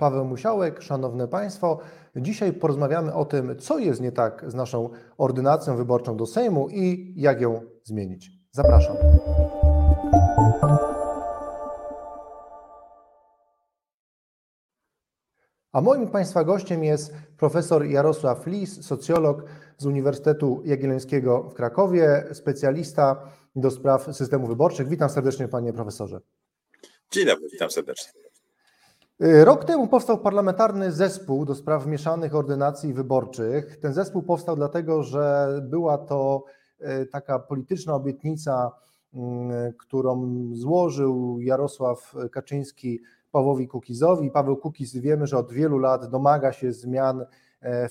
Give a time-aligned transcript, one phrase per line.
[0.00, 1.78] Paweł Musiałek, Szanowne Państwo.
[2.16, 7.14] Dzisiaj porozmawiamy o tym, co jest nie tak z naszą ordynacją wyborczą do Sejmu i
[7.16, 8.30] jak ją zmienić.
[8.50, 8.96] Zapraszam.
[15.72, 19.44] A moim Państwa gościem jest profesor Jarosław Lis, socjolog
[19.78, 24.88] z Uniwersytetu Jagiellońskiego w Krakowie, specjalista do spraw systemów wyborczych.
[24.88, 26.20] Witam serdecznie, panie profesorze.
[27.10, 28.29] Dzień dobry, witam serdecznie.
[29.20, 33.76] Rok temu powstał parlamentarny zespół do spraw mieszanych ordynacji wyborczych.
[33.76, 36.44] Ten zespół powstał dlatego, że była to
[36.78, 38.72] e, taka polityczna obietnica,
[39.14, 43.00] mm, którą złożył Jarosław Kaczyński
[43.32, 44.30] Pawłowi Kukizowi.
[44.30, 47.24] Paweł Kukiz wiemy, że od wielu lat domaga się zmian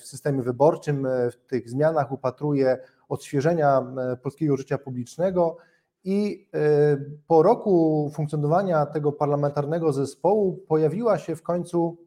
[0.00, 1.06] w systemie wyborczym.
[1.30, 2.78] W tych zmianach upatruje
[3.08, 3.86] odświeżenia
[4.22, 5.56] polskiego życia publicznego.
[6.04, 11.98] I y, po roku funkcjonowania tego parlamentarnego zespołu pojawiła się w końcu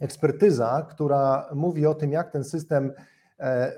[0.00, 2.92] ekspertyza, która mówi o tym, jak ten system,
[3.38, 3.72] e,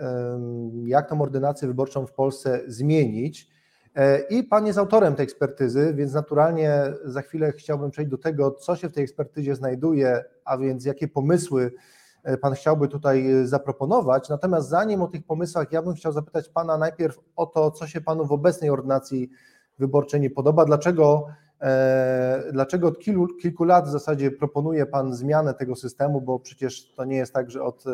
[0.86, 3.50] jak tą ordynację wyborczą w Polsce zmienić.
[3.94, 8.50] E, I pan jest autorem tej ekspertyzy, więc naturalnie za chwilę chciałbym przejść do tego,
[8.50, 11.77] co się w tej ekspertyzie znajduje, a więc jakie pomysły E,
[12.41, 14.28] pan chciałby tutaj e, zaproponować.
[14.28, 18.00] Natomiast zanim o tych pomysłach, ja bym chciał zapytać Pana najpierw o to, co się
[18.00, 19.30] Panu w obecnej ordynacji
[19.78, 21.27] wyborczej nie podoba, dlaczego,
[21.61, 26.95] e, dlaczego od kilku, kilku lat w zasadzie proponuje Pan zmianę tego systemu, bo przecież
[26.95, 27.84] to nie jest tak, że od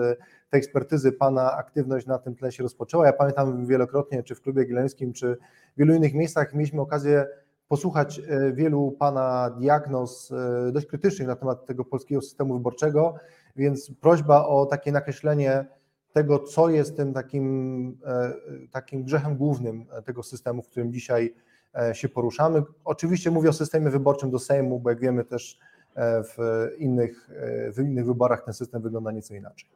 [0.51, 3.06] tej ekspertyzy Pana aktywność na tym tle się rozpoczęła.
[3.06, 5.36] Ja pamiętam wielokrotnie, czy w Klubie Gieleńskim, czy
[5.77, 7.27] w wielu innych miejscach mieliśmy okazję
[7.69, 8.20] posłuchać
[8.53, 10.33] wielu Pana diagnoz
[10.73, 13.14] dość krytycznych na temat tego polskiego systemu wyborczego
[13.56, 15.64] więc prośba o takie nakreślenie
[16.12, 18.32] tego, co jest tym takim, e,
[18.70, 21.34] takim grzechem głównym tego systemu, w którym dzisiaj
[21.74, 22.62] e, się poruszamy.
[22.84, 25.58] Oczywiście mówię o systemie wyborczym do Sejmu, bo jak wiemy też
[25.94, 26.36] e, w
[26.78, 27.30] innych,
[27.76, 29.70] w innych wyborach ten system wygląda nieco inaczej.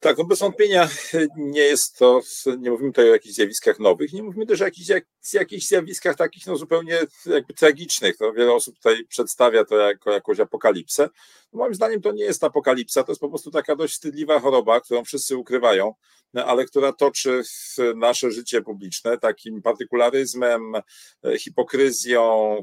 [0.00, 0.88] Tak, no bez wątpienia
[1.36, 2.20] nie jest to,
[2.58, 6.16] nie mówimy tutaj o jakichś zjawiskach nowych, nie mówimy też o jakichś, jak, jakichś zjawiskach
[6.16, 8.20] takich no zupełnie jakby tragicznych.
[8.20, 11.08] No, wiele osób tutaj przedstawia to jako jakąś apokalipsę.
[11.52, 14.80] No, moim zdaniem to nie jest apokalipsa, to jest po prostu taka dość wstydliwa choroba,
[14.80, 15.94] którą wszyscy ukrywają,
[16.34, 17.42] no, ale która toczy
[17.96, 20.72] nasze życie publiczne takim partykularyzmem,
[21.24, 22.56] e, hipokryzją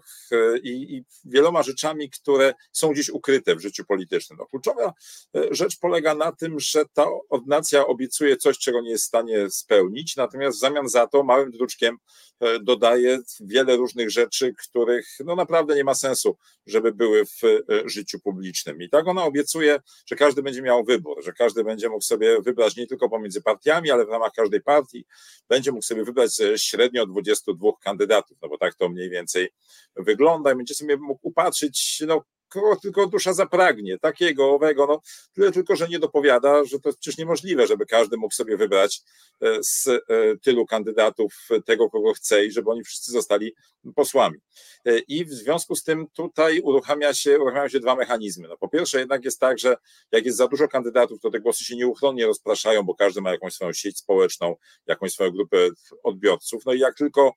[0.63, 4.39] i, i wieloma rzeczami, które są gdzieś ukryte w życiu politycznym.
[4.39, 4.93] No, kluczowa
[5.35, 9.49] e, rzecz polega na tym, że ta ordynacja obiecuje coś, czego nie jest w stanie
[9.49, 11.97] spełnić, natomiast w zamian za to małym druczkiem
[12.39, 17.41] e, dodaje wiele różnych rzeczy, których no naprawdę nie ma sensu, żeby były w
[17.85, 18.81] życiu publicznym.
[18.81, 22.75] I tak ona obiecuje, że każdy będzie miał wybór, że każdy będzie mógł sobie wybrać
[22.75, 25.05] nie tylko pomiędzy partiami, ale w ramach każdej partii
[25.49, 29.49] będzie mógł sobie wybrać średnio 22 kandydatów, no bo tak to mniej więcej
[29.95, 32.23] wygląda i będzie sobie mógł upatrzyć, no
[32.55, 35.01] kogo tylko dusza zapragnie, takiego, owego, no
[35.33, 39.01] tyle tylko, że nie dopowiada, że to jest przecież niemożliwe, żeby każdy mógł sobie wybrać
[39.41, 40.01] e, z e,
[40.41, 43.55] tylu kandydatów tego, kogo chce i żeby oni wszyscy zostali
[43.95, 44.37] posłami.
[44.85, 48.47] E, I w związku z tym tutaj uruchamia się, uruchamiają się dwa mechanizmy.
[48.47, 49.77] No, po pierwsze jednak jest tak, że
[50.11, 53.53] jak jest za dużo kandydatów, to te głosy się nieuchronnie rozpraszają, bo każdy ma jakąś
[53.53, 54.55] swoją sieć społeczną,
[54.87, 55.57] jakąś swoją grupę
[56.03, 56.65] odbiorców.
[56.65, 57.33] No i jak tylko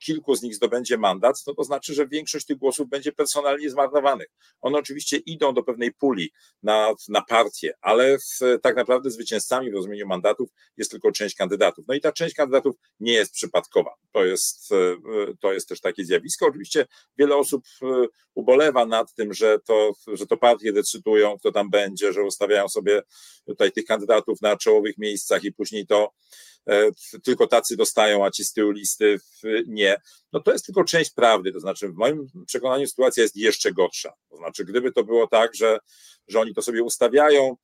[0.00, 4.28] kilku z nich zdobędzie mandat, no to znaczy, że większość tych głosów będzie personalnie zmarnowanych.
[4.62, 9.74] One oczywiście idą do pewnej puli na, na partię, ale w, tak naprawdę zwycięzcami w
[9.74, 11.84] rozumieniu mandatów jest tylko część kandydatów.
[11.88, 13.94] No i ta część kandydatów nie jest przypadkowa.
[14.12, 14.96] To jest, e,
[15.40, 16.46] to jest też takie zjawisko.
[16.46, 16.86] Oczywiście
[17.18, 17.86] wiele osób e,
[18.34, 23.02] ubolewa nad tym, że to, że to partie decydują, kto tam będzie, że ustawiają sobie
[23.46, 26.12] tutaj tych kandydatów na czołowych miejscach i później to
[27.24, 29.18] tylko tacy dostają, a ci z tyłu listy
[29.66, 29.96] nie.
[30.32, 34.12] No to jest tylko część prawdy, to znaczy w moim przekonaniu sytuacja jest jeszcze gorsza.
[34.30, 35.78] To znaczy, gdyby to było tak, że,
[36.28, 37.56] że oni to sobie ustawiają,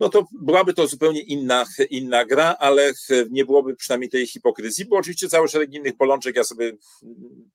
[0.00, 2.92] no to byłaby to zupełnie inna, inna gra, ale
[3.30, 6.72] nie byłoby przynajmniej tej hipokryzji, bo oczywiście cały szereg innych bolączek, ja sobie,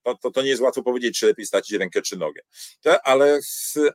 [0.04, 2.42] to, to, to nie jest łatwo powiedzieć, czy lepiej stracić rękę, czy nogę,
[3.04, 3.40] ale,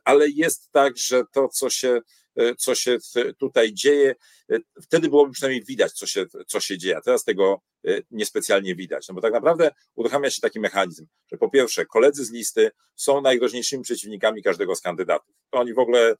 [0.03, 2.01] ale jest tak, że to, co się
[2.37, 2.97] E, co się
[3.37, 4.15] tutaj dzieje.
[4.51, 6.97] E, wtedy byłoby przynajmniej widać, co się, co się dzieje.
[6.97, 9.07] A teraz tego e, niespecjalnie widać.
[9.07, 13.21] No bo tak naprawdę uruchamia się taki mechanizm, że po pierwsze, koledzy z listy są
[13.21, 15.35] najgroźniejszymi przeciwnikami każdego z kandydatów.
[15.51, 16.15] Oni w ogóle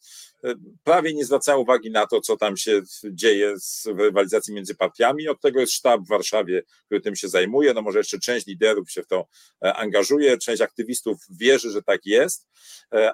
[0.84, 2.82] prawie nie zwracają uwagi na to, co tam się
[3.12, 3.54] dzieje
[3.86, 5.28] w rywalizacji między partiami.
[5.28, 7.74] Od tego jest sztab w Warszawie, który tym się zajmuje.
[7.74, 9.28] No może jeszcze część liderów się w to
[9.62, 12.48] angażuje, część aktywistów wierzy, że tak jest,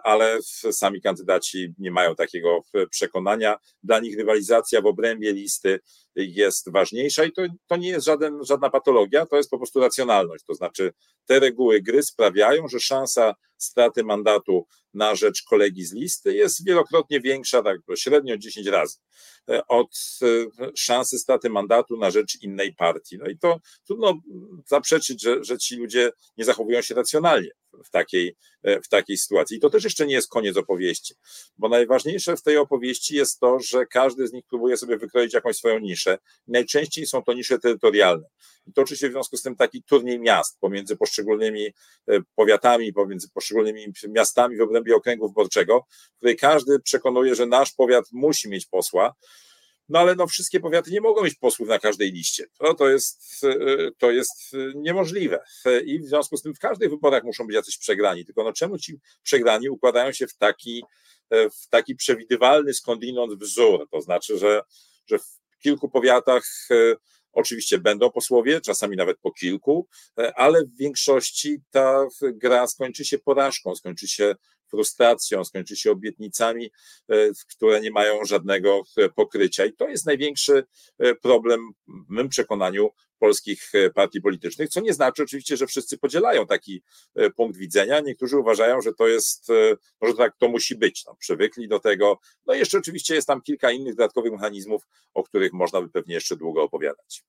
[0.03, 0.37] ale
[0.71, 3.57] sami kandydaci nie mają takiego przekonania.
[3.83, 5.79] Dla nich rywalizacja w obrębie listy
[6.15, 10.45] jest ważniejsza i to, to nie jest żaden, żadna patologia, to jest po prostu racjonalność.
[10.45, 10.93] To znaczy,
[11.25, 13.33] te reguły gry sprawiają, że szansa
[13.63, 18.97] straty mandatu na rzecz kolegi z listy jest wielokrotnie większa, tak średnio 10 razy,
[19.49, 19.87] e, od
[20.21, 20.25] e,
[20.75, 23.17] szansy straty mandatu na rzecz innej partii.
[23.17, 24.21] No i to trudno
[24.65, 27.49] zaprzeczyć, że, że ci ludzie nie zachowują się racjonalnie
[27.85, 29.57] w takiej, e, w takiej sytuacji.
[29.57, 31.13] I to też jeszcze nie jest koniec opowieści,
[31.57, 35.55] bo najważniejsze w tej opowieści jest to, że każdy z nich próbuje sobie wykroić jakąś
[35.55, 36.17] swoją niszę.
[36.47, 38.27] Najczęściej są to nisze terytorialne.
[38.67, 41.73] I toczy się w związku z tym taki turniej miast pomiędzy poszczególnymi
[42.35, 43.52] powiatami, pomiędzy poszczególnymi
[44.07, 49.15] miastami w obrębie okręgu wyborczego, w której każdy przekonuje, że nasz powiat musi mieć posła,
[49.89, 52.45] no ale no, wszystkie powiaty nie mogą mieć posłów na każdej liście.
[52.57, 53.55] To, to, jest, e,
[53.97, 55.43] to jest niemożliwe.
[55.85, 58.25] I w związku z tym w każdych wyborach muszą być jacyś przegrani.
[58.25, 60.83] Tylko no, czemu ci przegrani układają się w taki,
[61.29, 63.87] e, w taki przewidywalny skądinąd wzór?
[63.91, 64.61] To znaczy, że,
[65.07, 66.43] że w kilku powiatach
[67.33, 69.87] Oczywiście będą posłowie, czasami nawet po kilku,
[70.19, 74.35] e, ale w większości ta gra skończy się porażką, skończy się
[74.73, 76.71] frustracją, skończy się obietnicami,
[77.09, 77.15] e,
[77.55, 79.65] które nie mają żadnego e, pokrycia.
[79.65, 80.63] I to jest największy
[81.21, 82.89] problem, w mym przekonaniu,
[83.19, 86.83] polskich partii politycznych, co nie znaczy oczywiście, że wszyscy podzielają taki
[87.35, 87.99] punkt widzenia.
[87.99, 89.47] Niektórzy uważają, że to jest,
[90.01, 92.19] może tak to musi być, no, przywykli do tego.
[92.45, 96.15] No i jeszcze oczywiście jest tam kilka innych dodatkowych mechanizmów, o których można by pewnie
[96.15, 97.23] jeszcze długo opowiadać.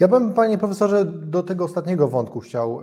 [0.00, 2.82] Ja bym, panie profesorze, do tego ostatniego wątku chciał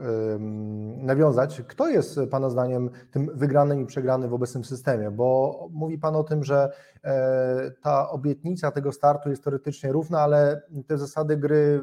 [0.97, 1.61] nawiązać.
[1.67, 5.11] Kto jest pana zdaniem tym wygranym i przegranym w obecnym systemie?
[5.11, 6.71] Bo mówi pan o tym, że
[7.03, 11.81] e, ta obietnica tego startu jest teoretycznie równa, ale te zasady gry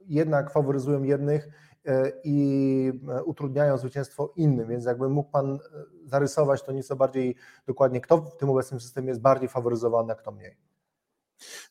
[0.00, 1.48] jednak faworyzują jednych
[1.86, 5.58] e, i e, utrudniają zwycięstwo innym, więc jakby mógł Pan
[6.04, 7.36] zarysować to nieco bardziej
[7.66, 10.56] dokładnie, kto w tym obecnym systemie jest bardziej faworyzowany, a kto mniej.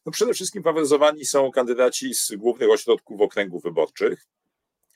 [0.06, 4.28] No przede wszystkim faworyzowani są kandydaci z głównych ośrodków okręgów wyborczych,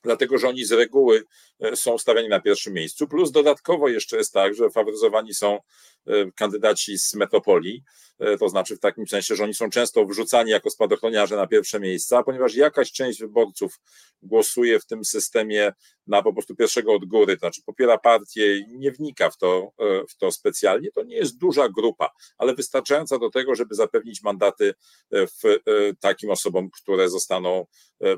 [0.03, 1.23] dlatego że oni z reguły
[1.59, 3.07] e, są stawiani na pierwszym miejscu.
[3.07, 5.59] Plus dodatkowo jeszcze jest tak, że faworyzowani są
[6.07, 7.83] e, kandydaci z metropolii,
[8.19, 11.79] e, to znaczy w takim sensie, że oni są często wrzucani jako spadochroniarze na pierwsze
[11.79, 13.79] miejsca, ponieważ jakaś część wyborców
[14.21, 15.73] głosuje w tym systemie
[16.09, 19.71] na po prostu pierwszego od góry, to znaczy popiera partię i nie wnika w to,
[20.09, 24.73] w to specjalnie, to nie jest duża grupa, ale wystarczająca do tego, żeby zapewnić mandaty
[25.11, 25.59] w
[25.99, 27.65] takim osobom, które zostaną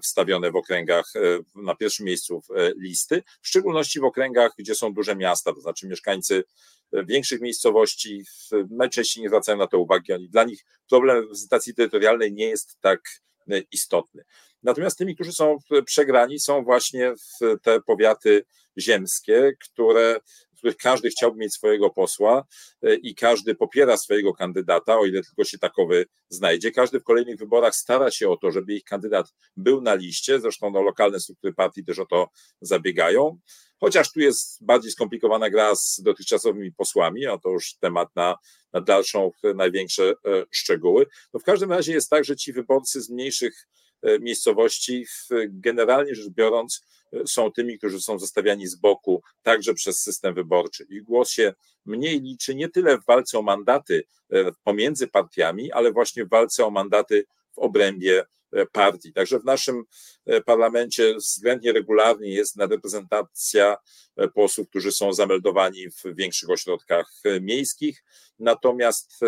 [0.04, 1.14] wstawione w okręgach
[1.56, 2.42] na pierwszym miejscu
[2.78, 6.44] listy w szczególności w okręgach, gdzie są duże miasta, to znaczy mieszkańcy
[6.94, 8.24] e, większych miejscowości
[8.70, 10.30] najczęściej nie zwracają na to uwagi.
[10.30, 13.02] Dla nich problem wizytacji terytorialnej nie jest tak
[13.52, 14.24] e, istotny.
[14.64, 17.14] Natomiast tymi, którzy są przegrani, są właśnie
[17.62, 18.46] te powiaty
[18.78, 20.20] ziemskie, które
[20.54, 22.46] w których każdy chciałby mieć swojego posła
[22.84, 26.72] e, i każdy popiera swojego kandydata, o ile tylko się takowy znajdzie.
[26.72, 30.72] Każdy w kolejnych wyborach stara się o to, żeby ich kandydat był na liście, zresztą
[30.72, 32.30] no, lokalne struktury partii też o to
[32.62, 33.40] zabiegają.
[33.80, 38.36] Chociaż tu jest bardziej skomplikowana gra z dotychczasowymi posłami, a to już temat na,
[38.74, 40.14] na dalszą, największe e,
[40.52, 41.06] szczegóły.
[41.34, 45.06] No w każdym razie jest tak, że ci wyborcy z mniejszych E, miejscowości,
[45.48, 50.86] generalnie rzecz biorąc, e, są tymi, którzy są zostawiani z boku, także przez system wyborczy.
[50.90, 51.54] Ich głos się
[51.86, 56.66] mniej liczy nie tyle w walce o mandaty e, pomiędzy partiami, ale właśnie w walce
[56.66, 58.26] o mandaty w obrębie
[58.72, 59.14] partii.
[59.14, 59.84] Także w naszym
[60.46, 63.78] parlamencie względnie regularnie jest nadreprezentacja
[64.34, 67.12] posłów, którzy są zameldowani w większych ośrodkach
[67.42, 68.04] miejskich,
[68.40, 69.20] natomiast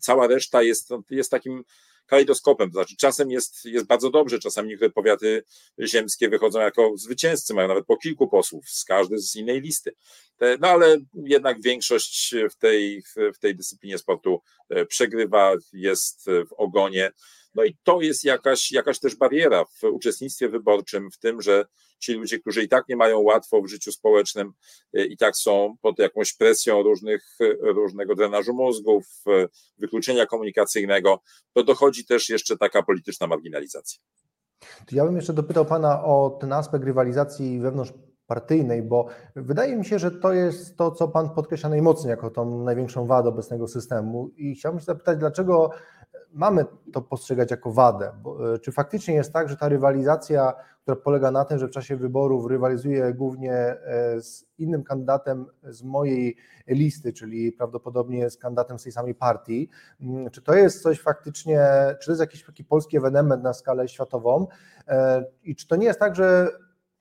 [0.00, 1.64] cała reszta jest, jest takim
[2.08, 5.42] kalejdoskopem, to znaczy czasem jest, jest bardzo dobrze, czasami niektóre powiaty
[5.80, 9.94] ziemskie wychodzą jako zwycięzcy, mają nawet po kilku posłów z każdej z innej listy.
[10.40, 13.02] No ale jednak większość w tej,
[13.34, 17.12] w tej dyscyplinie sportu e, przegrywa, jest w ogonie.
[17.54, 21.64] No i to jest jakaś, jakaś też bariera w uczestnictwie wyborczym, w tym, że
[21.98, 24.52] ci ludzie, którzy i tak nie mają łatwo w życiu społecznym,
[24.94, 29.46] e, i tak są pod jakąś presją różnych, różnego drenażu mózgów, e,
[29.78, 31.20] wykluczenia komunikacyjnego,
[31.52, 34.00] to dochodzi też jeszcze taka polityczna marginalizacja.
[34.92, 37.92] Ja bym jeszcze dopytał Pana o ten aspekt rywalizacji wewnątrz
[38.26, 42.64] partyjnej, bo wydaje mi się, że to jest to, co Pan podkreśla najmocniej jako tą
[42.64, 45.70] największą wadę obecnego systemu i chciałbym się zapytać, dlaczego
[46.32, 48.12] mamy to postrzegać jako wadę.
[48.22, 51.70] Bo, e, czy faktycznie jest tak, że ta rywalizacja, która polega na tym, że w
[51.70, 58.78] czasie wyborów rywalizuje głównie e, z innym kandydatem z mojej listy, czyli prawdopodobnie z kandydatem
[58.78, 59.70] z tej samej partii,
[60.00, 61.66] mm, czy to jest coś faktycznie,
[62.00, 64.46] czy to jest jakiś taki polski ewenement na skalę światową
[64.88, 66.48] e, i czy to nie jest tak, że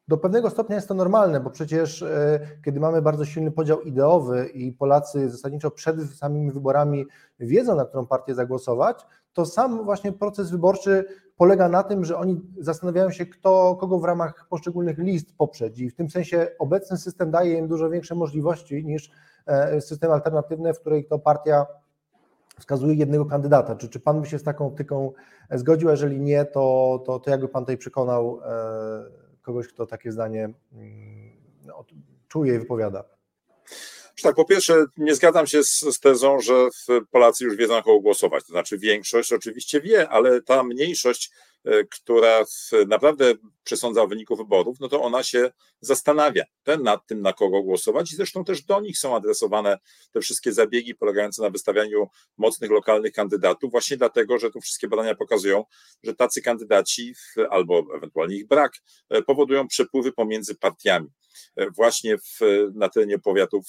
[0.07, 4.47] do pewnego stopnia jest to normalne, bo przecież e, kiedy mamy bardzo silny podział ideowy
[4.47, 7.05] i Polacy zasadniczo przed samymi wyborami
[7.39, 11.05] wiedzą, na którą partię zagłosować, to sam właśnie proces wyborczy
[11.37, 15.89] polega na tym, że oni zastanawiają się, kto, kogo w ramach poszczególnych list poprzeć i
[15.89, 19.11] w tym sensie obecny system daje im dużo większe możliwości niż
[19.45, 21.65] e, system alternatywny, w której to partia
[22.59, 23.75] wskazuje jednego kandydata.
[23.75, 25.11] Czy, czy pan by się z taką optyką
[25.51, 25.89] zgodził?
[25.89, 31.31] Jeżeli nie, to, to, to jakby pan tutaj przekonał e, kogoś, kto takie zdanie mm,
[31.65, 31.85] no,
[32.27, 33.03] czuje i wypowiada?
[34.23, 36.53] Tak, po pierwsze, nie zgadzam się z, z, tezą, że
[37.11, 38.43] Polacy już wiedzą, kogo głosować.
[38.43, 41.31] To znaczy, większość oczywiście wie, ale ta mniejszość
[41.91, 42.45] która
[42.87, 43.33] naprawdę
[43.63, 48.11] przesądza o wyniku wyborów, no to ona się zastanawia ten nad tym, na kogo głosować
[48.11, 49.77] i zresztą też do nich są adresowane
[50.11, 55.15] te wszystkie zabiegi polegające na wystawianiu mocnych lokalnych kandydatów, właśnie dlatego, że tu wszystkie badania
[55.15, 55.63] pokazują,
[56.03, 57.13] że tacy kandydaci
[57.49, 58.73] albo ewentualnie ich brak
[59.09, 61.07] e, powodują przepływy pomiędzy partiami.
[61.55, 62.39] E, właśnie w,
[62.73, 63.65] na terenie powiatów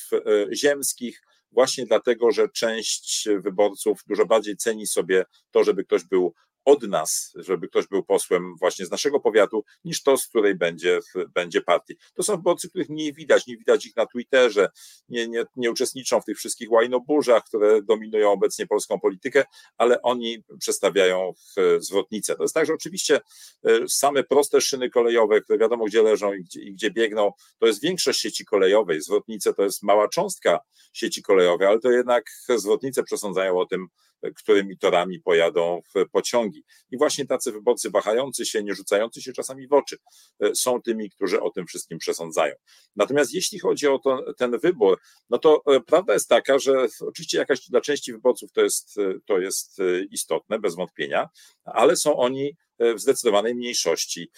[0.53, 6.35] ziemskich, właśnie dlatego, że część wyborców dużo bardziej ceni sobie to, żeby ktoś był
[6.65, 11.01] od nas, żeby ktoś był posłem właśnie z naszego powiatu, niż to, z której będzie,
[11.35, 11.95] będzie partii.
[12.15, 14.69] To są wyborcy, których nie widać, nie widać ich na Twitterze,
[15.09, 19.45] nie, nie, nie uczestniczą w tych wszystkich łajnoburzach, które dominują obecnie polską politykę,
[19.77, 21.33] ale oni przestawiają
[21.79, 22.37] zwrotnicę.
[22.37, 23.21] To jest tak, że oczywiście
[23.65, 27.67] e, same proste szyny kolejowe, które wiadomo gdzie leżą i gdzie, i gdzie biegną, to
[27.67, 30.61] jest większość sieci kolejowej, zwrotnice to jest mała cząstka
[30.93, 32.25] sieci kolejowej, ale to jednak
[32.57, 33.89] zwrotnice przesądzają o tym,
[34.37, 35.81] którymi torami pojadą
[36.13, 36.65] pociągi.
[36.91, 39.99] I właśnie tacy wyborcy wahający się, nie rzucający się czasami w oczy,
[40.41, 42.55] e, są tymi, którzy o tym wszystkim przesądzają.
[42.97, 44.99] Natomiast jeśli chodzi o to, ten wybór,
[45.31, 49.15] no to e, prawda jest taka, że oczywiście jakaś dla części wyborców to jest, e,
[49.27, 49.79] to jest
[50.11, 51.29] istotne, bez wątpienia,
[51.65, 54.31] ale są oni w zdecydowanej mniejszości.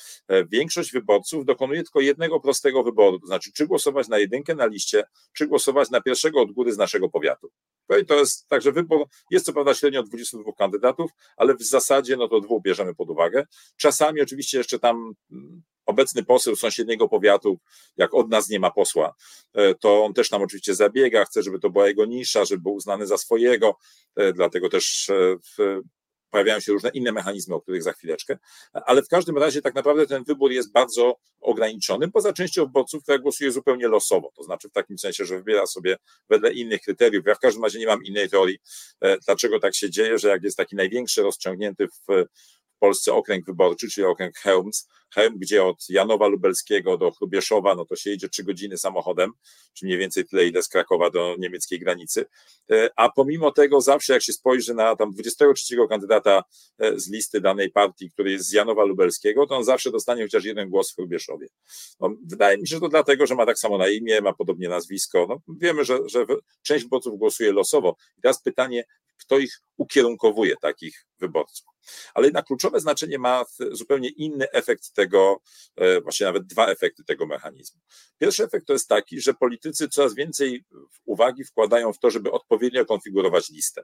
[0.53, 5.05] Większość wyborców dokonuje tylko jednego prostego wyboru, to znaczy czy głosować na jedynkę na liście,
[5.33, 7.51] czy głosować na pierwszego od góry z naszego powiatu.
[7.91, 12.17] No i to jest także wybór, jest co prawda średnio 22 kandydatów, ale w zasadzie
[12.17, 13.47] no to dwóch bierzemy pod uwagę.
[13.77, 17.59] Czasami oczywiście jeszcze tam mm, obecny poseł sąsiedniego powiatu,
[17.97, 19.15] jak od nas nie ma posła,
[19.55, 22.75] e, to on też tam oczywiście zabiega, chce, żeby to była jego nisza, żeby był
[22.75, 23.77] uznany za swojego,
[24.17, 25.37] e, dlatego też e,
[26.31, 28.39] pojawiają się różne inne mechanizmy, o których za chwileczkę,
[28.73, 33.19] ale w każdym razie tak naprawdę ten wybór jest bardzo ograniczony, poza częścią wyborców, która
[33.19, 35.97] głosuje zupełnie losowo, to znaczy w takim sensie, że wybiera sobie
[36.29, 37.27] wedle innych kryteriów.
[37.27, 38.59] Ja w każdym razie nie mam innej teorii,
[39.01, 42.25] e, dlaczego tak się dzieje, że jak jest taki największy rozciągnięty w
[42.81, 47.97] Polsce okręg wyborczy, czyli okręg Helms, Helm, gdzie od Janowa Lubelskiego do Chrubieszowa, no to
[47.97, 49.33] się jedzie trzy godziny samochodem,
[49.75, 52.27] czy mniej więcej tyle, ile z Krakowa do niemieckiej granicy.
[52.71, 56.45] E, a pomimo tego zawsze jak się spojrzy na tam 23 kandydata
[56.79, 60.45] e, z listy danej partii, który jest z Janowa Lubelskiego, to on zawsze dostanie chociaż
[60.45, 61.47] jeden głos w Chrubieszowie.
[62.01, 64.69] No, wydaje mi się, że to dlatego, że ma tak samo na imię, ma podobnie
[64.69, 65.27] nazwisko.
[65.29, 66.27] No, wiemy, że, że
[66.63, 67.97] część wyborców głosuje losowo.
[68.19, 68.85] I teraz pytanie,
[69.21, 71.67] kto ich ukierunkowuje, takich wyborców.
[72.15, 75.41] Ale jednak kluczowe znaczenie ma zupełnie inny efekt tego,
[75.77, 77.81] e, właśnie nawet dwa efekty tego mechanizmu.
[78.19, 80.65] Pierwszy efekt to jest taki, że politycy coraz więcej
[81.05, 83.83] uwagi wkładają w to, żeby odpowiednio konfigurować listę.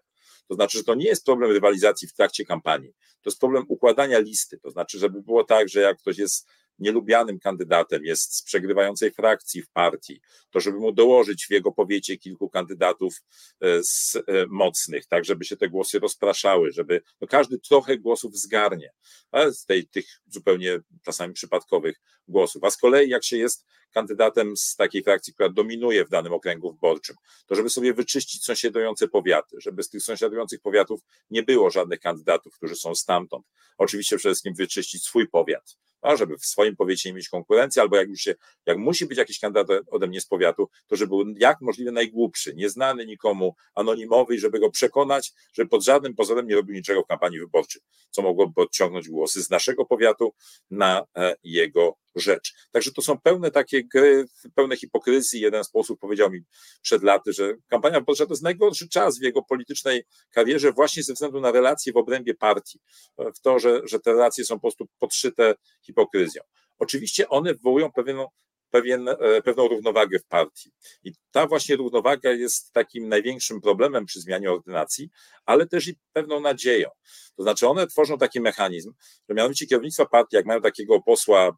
[0.48, 4.18] To znaczy, że to nie jest problem rywalizacji w trakcie kampanii, to jest problem układania
[4.18, 4.58] listy.
[4.58, 9.62] To znaczy, żeby było tak, że jak ktoś jest nielubianym kandydatem jest z przegrywającej frakcji
[9.62, 13.14] w partii, to żeby mu dołożyć w jego powiecie kilku kandydatów
[13.60, 18.36] e, z e, mocnych, tak żeby się te głosy rozpraszały, żeby no każdy trochę głosów
[18.36, 18.92] zgarnie,
[19.50, 22.64] z tej, tych zupełnie czasami przypadkowych głosów.
[22.64, 26.72] A z kolei jak się jest kandydatem z takiej frakcji, która dominuje w danym okręgu
[26.72, 27.16] wyborczym,
[27.46, 32.54] to żeby sobie wyczyścić sąsiadujące powiaty, żeby z tych sąsiadujących powiatów nie było żadnych kandydatów,
[32.56, 33.46] którzy są stamtąd.
[33.78, 35.76] Oczywiście przede wszystkim wyczyścić swój powiat,
[36.06, 38.34] a żeby w swoim powiecie nie mieć konkurencji, albo jak już się,
[38.66, 42.54] jak musi być jakiś kandydat ode mnie z powiatu, to żeby był jak możliwie najgłupszy,
[42.54, 47.06] nieznany nikomu, anonimowy i żeby go przekonać, że pod żadnym pozorem nie robił niczego w
[47.06, 50.34] kampanii wyborczej, co mogłoby odciągnąć głosy z naszego powiatu
[50.70, 52.54] na e, jego rzecz.
[52.72, 55.40] Także to są pełne takie gry, pełne hipokryzji.
[55.40, 56.40] Jeden sposób powiedział mi
[56.82, 61.12] przed laty, że kampania wyborcza to jest najgorszy czas w jego politycznej karierze właśnie ze
[61.12, 62.80] względu na relacje w obrębie partii,
[63.18, 66.42] w to, że, że te relacje są po prostu podszyte hipokryzją.
[66.78, 68.28] Oczywiście one wywołują pewną
[68.70, 70.70] pewien, e, pewną równowagę w partii.
[71.04, 75.10] I ta właśnie równowaga jest takim największym problemem przy zmianie ordynacji,
[75.44, 76.88] ale też i pewną nadzieją.
[77.36, 78.92] To znaczy one tworzą taki mechanizm,
[79.28, 81.56] że mianowicie kierownictwa partii, jak mają takiego posła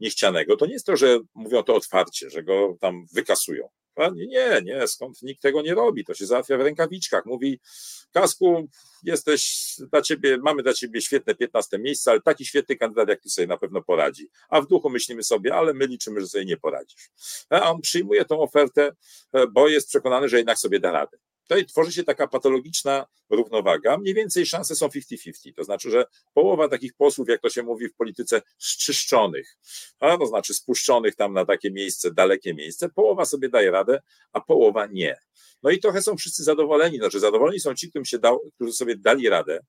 [0.00, 3.68] niechcianego, to nie jest to, że mówią to otwarcie, że go tam wykasują.
[4.14, 7.26] Nie, nie, skąd nikt tego nie robi, to się załatwia w rękawiczkach.
[7.26, 7.60] Mówi,
[8.12, 8.68] Kasku,
[9.02, 13.30] jesteś dla ciebie, mamy dla ciebie świetne 15 miejsce, ale taki świetny kandydat jak ty
[13.30, 14.28] sobie na pewno poradzi.
[14.48, 17.10] A w duchu myślimy sobie, ale my liczymy, że sobie nie poradzisz.
[17.50, 18.92] A on przyjmuje tą ofertę,
[19.32, 21.18] e, bo jest przekonany, że jednak sobie da radę.
[21.48, 23.98] Tutaj tworzy się taka patologiczna równowaga.
[23.98, 25.54] Mniej więcej szanse są 50-50.
[25.56, 29.56] To znaczy, że połowa takich posłów, jak to się mówi w polityce, zczyszczonych,
[30.00, 34.00] a to znaczy spuszczonych tam na takie miejsce, dalekie miejsce, połowa sobie daje radę,
[34.32, 35.16] a połowa nie.
[35.62, 36.98] No i trochę są wszyscy zadowoleni.
[36.98, 39.60] Znaczy, zadowoleni są ci, którym się dał, którzy sobie dali radę,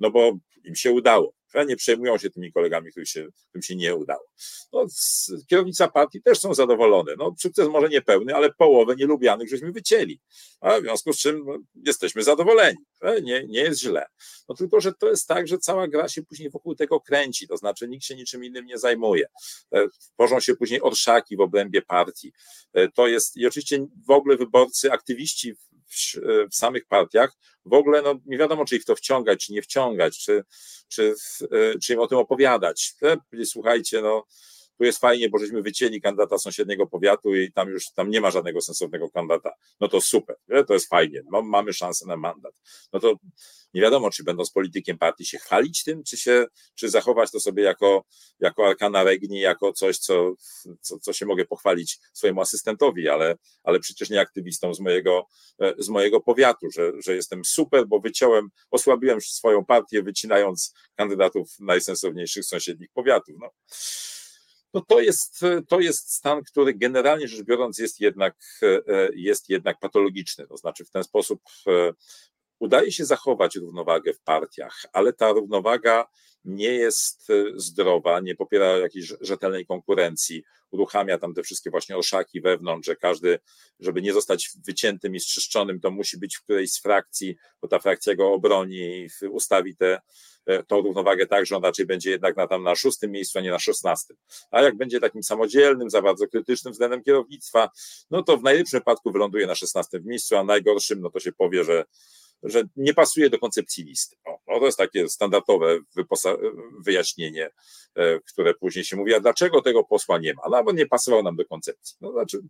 [0.00, 0.32] no bo
[0.64, 4.24] im się udało nie przejmują się tymi kolegami, którym się, którym się nie udało.
[4.72, 4.86] No,
[5.50, 7.14] kierownica partii też są zadowolone.
[7.18, 10.20] No, sukces może niepełny, ale połowę nielubianych żeśmy wycięli.
[10.60, 12.78] A w związku z czym no, jesteśmy zadowoleni.
[13.22, 14.06] Nie, nie jest źle.
[14.48, 17.56] No tylko, że to jest tak, że cała gra się później wokół tego kręci, to
[17.56, 19.26] znaczy nikt się niczym innym nie zajmuje.
[19.74, 22.32] E, tworzą się później orszaki w obrębie partii.
[22.72, 25.58] E, to jest, i oczywiście w ogóle wyborcy, aktywiści w,
[26.50, 30.18] w, samych partiach, w ogóle no, nie wiadomo, czy ich to wciągać, czy nie wciągać,
[30.18, 30.44] czy,
[30.88, 32.94] czy, e, czy im o tym opowiadać.
[33.44, 34.26] Słuchajcie, no,
[34.78, 38.30] tu jest fajnie, bo żeśmy wycięli kandydata sąsiedniego powiatu i tam już tam nie ma
[38.30, 39.52] żadnego sensownego kandydata.
[39.80, 42.54] No to super, to jest fajnie, no, mamy szansę na mandat.
[42.92, 43.14] No to
[43.74, 47.40] nie wiadomo, czy będą z politykiem partii się chwalić tym, czy się, czy zachować to
[47.40, 48.04] sobie jako,
[48.40, 50.34] jako arkana regni, jako coś, co,
[50.80, 55.26] co, co się mogę pochwalić swojemu asystentowi, ale, ale przecież nie aktywistom z mojego,
[55.60, 61.48] e, z mojego powiatu, że, że jestem super, bo wyciąłem, osłabiłem swoją partię, wycinając kandydatów
[61.60, 63.34] najsensowniejszych sąsiednich powiatów.
[63.40, 63.50] No
[64.74, 69.78] no to jest, to jest stan, który generalnie rzecz biorąc jest jednak, e, jest jednak
[69.78, 70.46] patologiczny.
[70.46, 71.92] To znaczy w ten sposób e,
[72.58, 76.06] udaje się zachować równowagę w partiach, ale ta równowaga
[76.44, 82.40] nie jest e, zdrowa, nie popiera jakiejś rzetelnej konkurencji, uruchamia tam te wszystkie właśnie orszaki
[82.40, 83.38] wewnątrz, że każdy,
[83.80, 87.78] żeby nie zostać wyciętym i strzyszczonym, to musi być w którejś z frakcji, bo ta
[87.78, 90.00] frakcja go obroni i ustawi te
[90.46, 93.42] E, tą równowagę tak, że on raczej będzie jednak na tam na szóstym miejscu, a
[93.42, 94.16] nie na szesnastym.
[94.50, 97.70] A jak będzie takim samodzielnym, za bardzo krytycznym względem kierownictwa,
[98.10, 101.64] no to w najlepszym wypadku wyląduje na szesnastym miejscu, a najgorszym, no to się powie,
[101.64, 101.84] że
[102.44, 104.16] że nie pasuje do koncepcji listy.
[104.24, 105.78] O, no to jest takie standardowe
[106.84, 107.50] wyjaśnienie,
[107.94, 110.42] e, które później się mówi, a dlaczego tego posła nie ma?
[110.50, 111.96] No bo nie pasował nam do koncepcji.
[112.00, 112.40] No znaczy,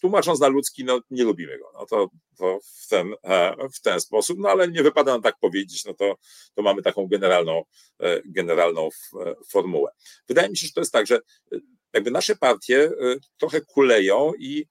[0.00, 1.70] tłumacząc na ludzki, no nie lubimy go.
[1.74, 5.38] No to, to w, ten, e, w ten sposób, no ale nie wypada nam tak
[5.40, 6.16] powiedzieć, no to,
[6.54, 7.62] to mamy taką generalną,
[8.00, 8.88] e, generalną
[9.48, 9.90] formułę.
[10.28, 11.20] Wydaje mi się, że to jest tak, że
[11.92, 12.90] jakby nasze partie
[13.38, 14.66] trochę kuleją i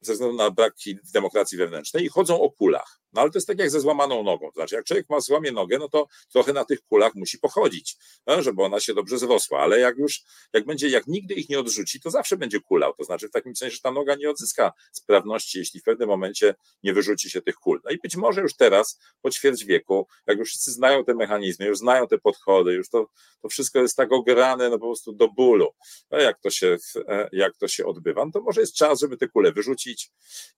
[0.00, 0.74] ze względu na brak
[1.14, 3.01] demokracji wewnętrznej i chodzą o kulach.
[3.12, 4.50] No ale to jest tak jak ze złamaną nogą.
[4.54, 7.96] Znaczy, jak człowiek ma złamie nogę, no to trochę na tych kulach musi pochodzić,
[8.26, 9.60] no, żeby ona się dobrze zrosła.
[9.60, 10.22] Ale jak już,
[10.52, 12.94] jak będzie, jak nigdy ich nie odrzuci, to zawsze będzie kulał.
[12.94, 16.54] To znaczy, w takim sensie, że ta noga nie odzyska sprawności, jeśli w pewnym momencie
[16.82, 17.80] nie wyrzuci się tych kul.
[17.84, 21.66] No i być może już teraz, po ćwierć wieku, jak już wszyscy znają te mechanizmy,
[21.66, 23.06] już znają te podchody, już to,
[23.42, 25.68] to wszystko jest tak ograne, no po prostu do bólu,
[26.10, 26.76] no, jak to się,
[27.08, 30.10] e, jak to się odbywa, no to może jest czas, żeby te kule wyrzucić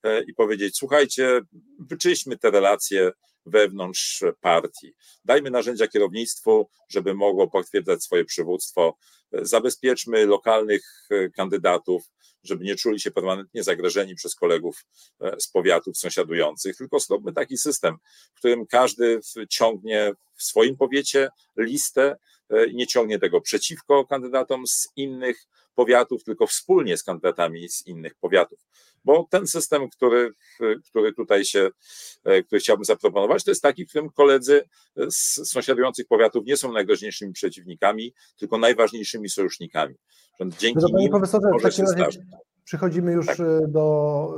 [0.02, 1.40] e, i powiedzieć, słuchajcie,
[1.78, 3.12] wyczyśmy te relacje
[3.46, 4.94] wewnątrz partii.
[5.24, 8.96] Dajmy narzędzia kierownictwu, żeby mogło potwierdzać swoje przywództwo.
[9.32, 12.02] Zabezpieczmy lokalnych e, kandydatów,
[12.42, 14.84] żeby nie czuli się permanentnie zagrożeni przez kolegów
[15.20, 17.96] e, z powiatów sąsiadujących, tylko zróbmy taki system,
[18.34, 22.16] w którym każdy ciągnie w swoim powiecie listę
[22.50, 27.86] e, i nie ciągnie tego przeciwko kandydatom z innych powiatów, tylko wspólnie z kandydatami z
[27.86, 28.58] innych powiatów.
[29.04, 30.30] Bo ten system, który,
[30.90, 31.70] który tutaj się,
[32.24, 34.62] e, który chciałbym zaproponować, to jest taki, w którym koledzy
[35.10, 39.94] z sąsiadujących powiatów nie są najgroźniejszymi przeciwnikami, tylko najważniejszymi sojusznikami.
[40.58, 42.22] Dzięki no nim profesorze, może się zdarzyć.
[42.64, 43.40] Przechodzimy już tak.
[43.40, 44.34] E, do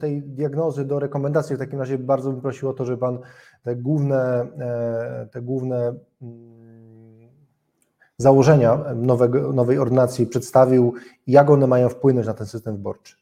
[0.00, 1.56] tej diagnozy, do rekomendacji.
[1.56, 3.18] W takim razie bardzo bym prosił o to, żeby Pan
[3.62, 6.63] te główne, e, te główne mm,
[8.18, 10.94] założenia nowego, nowej ordynacji przedstawił
[11.26, 13.14] jak one mają wpłynąć na ten system wyborczy.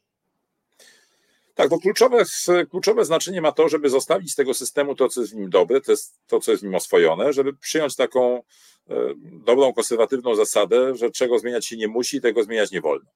[1.54, 2.24] Tak, bo kluczowe,
[2.70, 5.80] kluczowe znaczenie ma to, żeby zostawić z tego systemu to, co jest w nim dobre,
[5.80, 8.94] to, jest to co jest w nim oswojone, żeby przyjąć taką e,
[9.44, 13.10] dobrą, konserwatywną zasadę, że czego zmieniać się nie musi, tego zmieniać nie wolno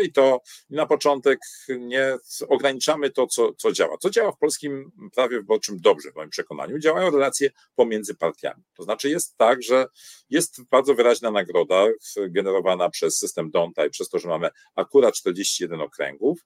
[0.00, 1.38] i to na początek
[1.78, 2.16] nie
[2.48, 3.98] ograniczamy to, co, co działa.
[3.98, 8.62] Co działa w polskim prawie wyborczym dobrze, w moim przekonaniu, działają relacje pomiędzy partiami.
[8.76, 9.86] To znaczy jest tak, że
[10.30, 11.86] jest bardzo wyraźna nagroda
[12.28, 16.38] generowana przez system Donta i przez to, że mamy akurat 41 okręgów,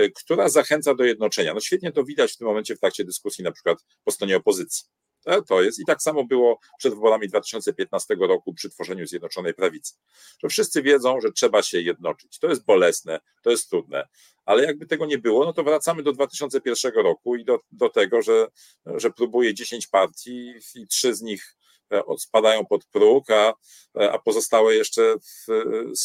[0.00, 1.54] y, która zachęca do jednoczenia.
[1.54, 4.84] No świetnie to widać w tym momencie w trakcie dyskusji na przykład po stronie opozycji.
[5.24, 5.78] E, to jest.
[5.78, 9.94] I tak samo było przed wyborami 2015 roku przy tworzeniu Zjednoczonej Prawicy.
[10.42, 12.38] Że wszyscy wiedzą, że trzeba się jednoczyć.
[12.38, 14.08] To jest bolesne, to jest trudne,
[14.44, 18.22] ale jakby tego nie było, no to wracamy do 2001 roku i do, do tego,
[18.22, 18.46] że,
[18.86, 21.56] że próbuje 10 partii i trzy z nich
[21.92, 23.54] e, spadają pod próg, a,
[23.94, 25.46] a pozostałe jeszcze w,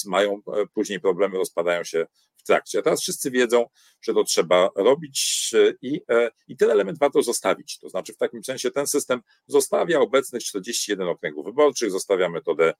[0.05, 0.41] mają
[0.73, 2.07] później problemy, rozpadają się
[2.39, 2.79] w trakcie.
[2.79, 3.65] A teraz wszyscy wiedzą,
[4.01, 6.01] że to trzeba robić i,
[6.47, 7.79] i ten element warto zostawić.
[7.79, 12.73] To znaczy, w takim sensie ten system zostawia obecnych 41 okręgów wyborczych, zostawia metodę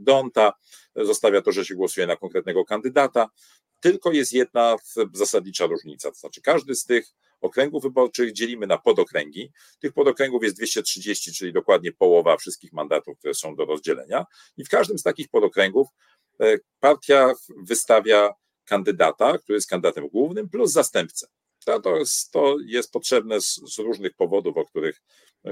[0.00, 0.52] Donta,
[0.96, 3.28] zostawia to, że się głosuje na konkretnego kandydata.
[3.80, 4.76] Tylko jest jedna
[5.12, 7.06] zasadnicza różnica, to znaczy każdy z tych
[7.40, 9.52] okręgów wyborczych dzielimy na podokręgi.
[9.80, 14.24] Tych podokręgów jest 230, czyli dokładnie połowa wszystkich mandatów, które są do rozdzielenia.
[14.56, 15.88] I w każdym z takich podokręgów
[16.40, 18.30] e, partia wystawia
[18.68, 21.26] kandydata, który jest kandydatem głównym, plus zastępcę.
[21.82, 25.00] To jest, to jest potrzebne z, z różnych powodów, o których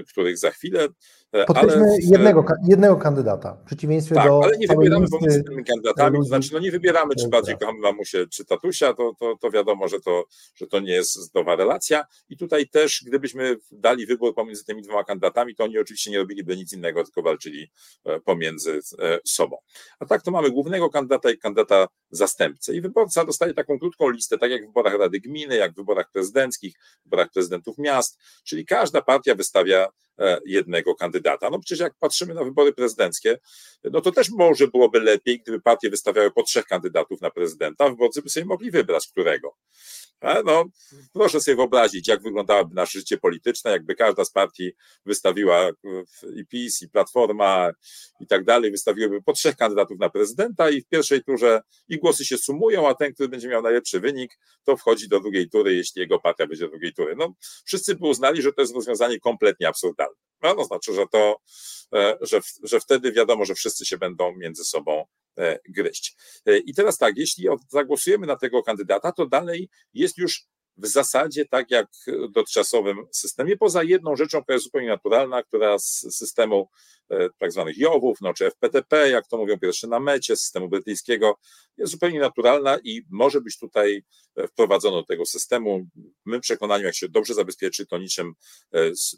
[0.09, 0.89] których za chwilę.
[1.37, 4.41] E, Podkreślmy ale jednego, jednego kandydata, w przeciwieństwie tak, do.
[4.45, 8.27] ale nie wybieramy pomiędzy tymi kandydatami, to znaczy no nie wybieramy, czy bardziej kochamy mamusię,
[8.27, 12.05] czy tatusia, to, to, to wiadomo, że to, że to nie jest zdrowa relacja.
[12.29, 16.57] I tutaj też, gdybyśmy dali wybór pomiędzy tymi dwoma kandydatami, to oni oczywiście nie robiliby
[16.57, 17.71] nic innego, tylko walczyli
[18.05, 19.57] e, pomiędzy e, sobą.
[19.99, 22.75] A tak to mamy głównego kandydata i kandydata zastępcę.
[22.75, 26.11] I wyborca dostaje taką krótką listę, tak jak w wyborach Rady Gminy, jak w wyborach
[26.13, 29.89] prezydenckich, w wyborach prezydentów miast, czyli każda partia wystawia
[30.47, 31.51] jednego kandydata.
[31.51, 33.39] No przecież jak patrzymy na wybory prezydenckie,
[33.85, 38.23] no to też może byłoby lepiej, gdyby partie wystawiały po trzech kandydatów na prezydenta, wyborcy
[38.23, 39.57] by sobie mogli wybrać którego.
[40.23, 40.65] No,
[41.13, 44.73] proszę sobie wyobrazić, jak wyglądałoby nasze życie polityczne, jakby każda z partii
[45.07, 45.71] wystawiła
[46.37, 47.71] i PiS, i Platforma,
[48.21, 52.25] i tak dalej, wystawiłyby po trzech kandydatów na prezydenta i w pierwszej turze i głosy
[52.25, 56.01] się sumują, a ten, który będzie miał najlepszy wynik, to wchodzi do drugiej tury, jeśli
[56.01, 57.17] jego partia będzie do drugiej tury.
[57.17, 60.17] No, wszyscy by uznali, że to jest rozwiązanie kompletnie absurdalne.
[60.47, 61.41] No, to znaczy, że to,
[61.95, 65.05] e, że, że wtedy wiadomo, że wszyscy się będą między sobą
[65.39, 66.17] E, gryźć.
[66.47, 70.45] E, I teraz tak, jeśli zagłosujemy na tego kandydata, to dalej jest już
[70.77, 75.79] w zasadzie tak jak w dotychczasowym systemie, poza jedną rzeczą, która jest zupełnie naturalna, która
[75.79, 76.69] z systemu
[77.11, 81.39] e, tak zwanych JOW-ów, no, czy FPTP, jak to mówią pierwsze na mecie, systemu brytyjskiego,
[81.79, 84.03] jest zupełnie naturalna i może być tutaj
[84.49, 85.87] wprowadzono do tego systemu.
[86.27, 88.35] W mym przekonaniu, jak się dobrze zabezpieczy, to niczym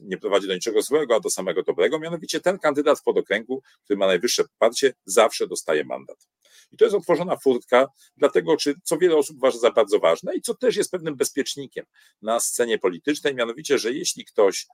[0.01, 1.99] nie prowadzi do niczego złego, a do samego dobrego.
[1.99, 6.29] Mianowicie ten kandydat w podokręgu, który ma najwyższe poparcie, zawsze dostaje mandat.
[6.73, 10.41] I to jest otworzona furtka, dlatego, czy, co wiele osób uważa za bardzo ważne i
[10.41, 11.85] co też jest pewnym bezpiecznikiem
[12.23, 14.67] na scenie politycznej, mianowicie, że jeśli ktoś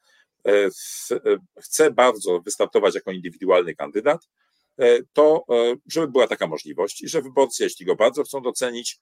[0.47, 0.71] e, e,
[1.61, 4.29] chce bardzo wystartować jako indywidualny kandydat,
[4.79, 5.45] e, to
[5.87, 9.01] żeby była taka możliwość i że wyborcy, jeśli go bardzo chcą docenić,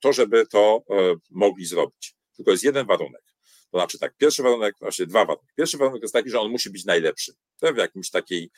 [0.00, 0.82] to żeby to
[1.30, 2.14] mogli zrobić.
[2.36, 3.22] Tylko jest jeden warunek.
[3.70, 5.52] To znaczy tak, pierwszy warunek, właśnie dwa warunki.
[5.56, 7.32] Pierwszy warunek jest taki, że on musi być najlepszy.
[7.60, 8.50] To w jakimś takiej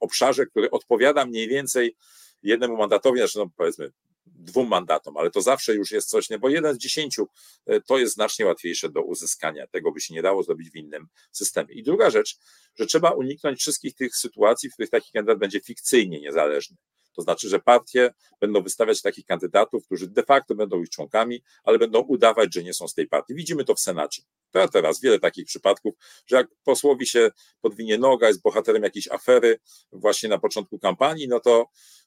[0.00, 1.96] obszarze, który odpowiada mniej więcej
[2.42, 3.92] jednemu mandatowi, znaczy no powiedzmy
[4.26, 7.28] dwóm mandatom, ale to zawsze już jest coś, nie, bo jeden z dziesięciu
[7.66, 9.66] e, to jest znacznie łatwiejsze do uzyskania.
[9.66, 11.74] Tego by się nie dało zrobić w innym systemie.
[11.74, 12.38] I druga rzecz,
[12.76, 16.76] że trzeba uniknąć wszystkich tych sytuacji, w których taki kandydat będzie fikcyjnie niezależny.
[17.16, 21.78] To znaczy, że partie będą wystawiać takich kandydatów, którzy de facto będą ich członkami, ale
[21.78, 23.34] będą udawać, że nie są z tej partii.
[23.34, 24.22] Widzimy to w Senacie.
[24.50, 25.94] To teraz wiele takich przypadków,
[26.26, 29.58] że jak posłowi się podwinie noga, jest bohaterem jakiejś afery
[29.92, 31.66] właśnie na początku kampanii, no to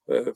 [0.09, 0.31] e,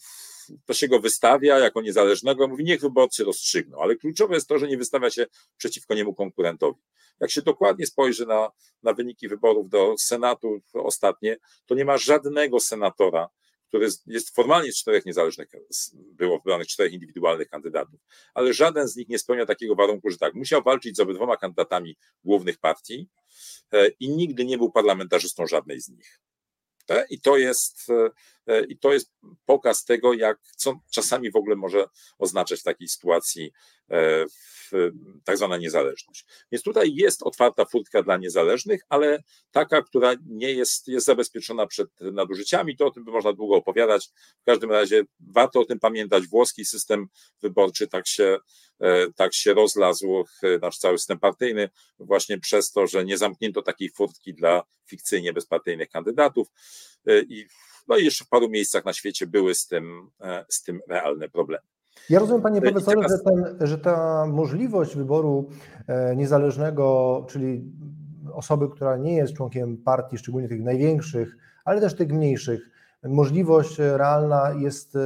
[0.65, 4.67] to się go wystawia jako niezależnego, mówi niech wyborcy rozstrzygną, ale kluczowe jest to, że
[4.67, 5.25] nie wystawia się
[5.57, 6.81] przeciwko niemu konkurentowi.
[7.19, 8.51] Jak się dokładnie spojrzy na,
[8.83, 13.29] na wyniki wyborów do Senatu ostatnie, to nie ma żadnego senatora,
[13.67, 15.47] który jest formalnie z czterech niezależnych,
[15.93, 17.99] było wybranych czterech indywidualnych kandydatów,
[18.33, 21.97] ale żaden z nich nie spełnia takiego warunku, że tak, musiał walczyć z obydwoma kandydatami
[22.23, 23.09] głównych partii
[23.71, 26.19] e, i nigdy nie był parlamentarzystą żadnej z nich.
[26.89, 28.09] E, I to jest, e,
[28.69, 29.11] i to jest
[29.45, 31.85] pokaz tego, jak co czasami w ogóle może
[32.17, 33.51] oznaczać w takiej sytuacji
[35.23, 36.25] tak zwana niezależność.
[36.51, 41.89] Więc tutaj jest otwarta furtka dla niezależnych, ale taka, która nie jest, jest zabezpieczona przed
[42.01, 44.09] nadużyciami, to o tym by można długo opowiadać.
[44.41, 46.27] W każdym razie warto o tym pamiętać.
[46.27, 47.07] Włoski system
[47.41, 48.37] wyborczy tak się,
[48.79, 53.61] e, tak się rozlazł, e, nasz cały system partyjny, właśnie przez to, że nie zamknięto
[53.61, 56.47] takiej furtki dla fikcyjnie bezpartyjnych kandydatów.
[57.07, 57.47] E, I
[57.87, 60.09] no i jeszcze w paru miejscach na świecie były z tym,
[60.49, 61.63] z tym realne problemy.
[62.09, 65.49] Ja rozumiem, panie profesorze, że, ten, że ta możliwość wyboru
[65.87, 67.63] e, niezależnego, czyli
[68.33, 72.69] osoby, która nie jest członkiem partii, szczególnie tych największych, ale też tych mniejszych,
[73.03, 74.99] możliwość realna jest e,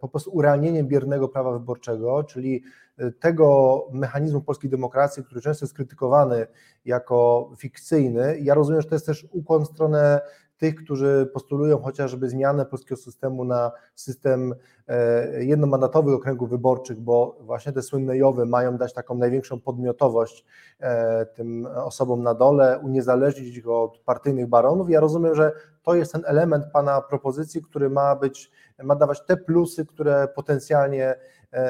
[0.00, 2.62] po prostu urealnieniem biernego prawa wyborczego, czyli
[2.98, 6.46] e, tego mechanizmu polskiej demokracji, który często jest krytykowany
[6.84, 8.38] jako fikcyjny.
[8.40, 10.20] Ja rozumiem, że to jest też ukłon w stronę
[10.60, 14.54] tych, którzy postulują chociażby zmianę polskiego systemu na system
[14.88, 20.44] e, jednomandatowych okręgów wyborczych, bo właśnie te słynne JOWy mają dać taką największą podmiotowość
[20.80, 24.90] e, tym osobom na dole, uniezależnić ich od partyjnych baronów.
[24.90, 28.50] Ja rozumiem, że to jest ten element Pana propozycji, który ma być,
[28.82, 31.14] ma dawać te plusy, które potencjalnie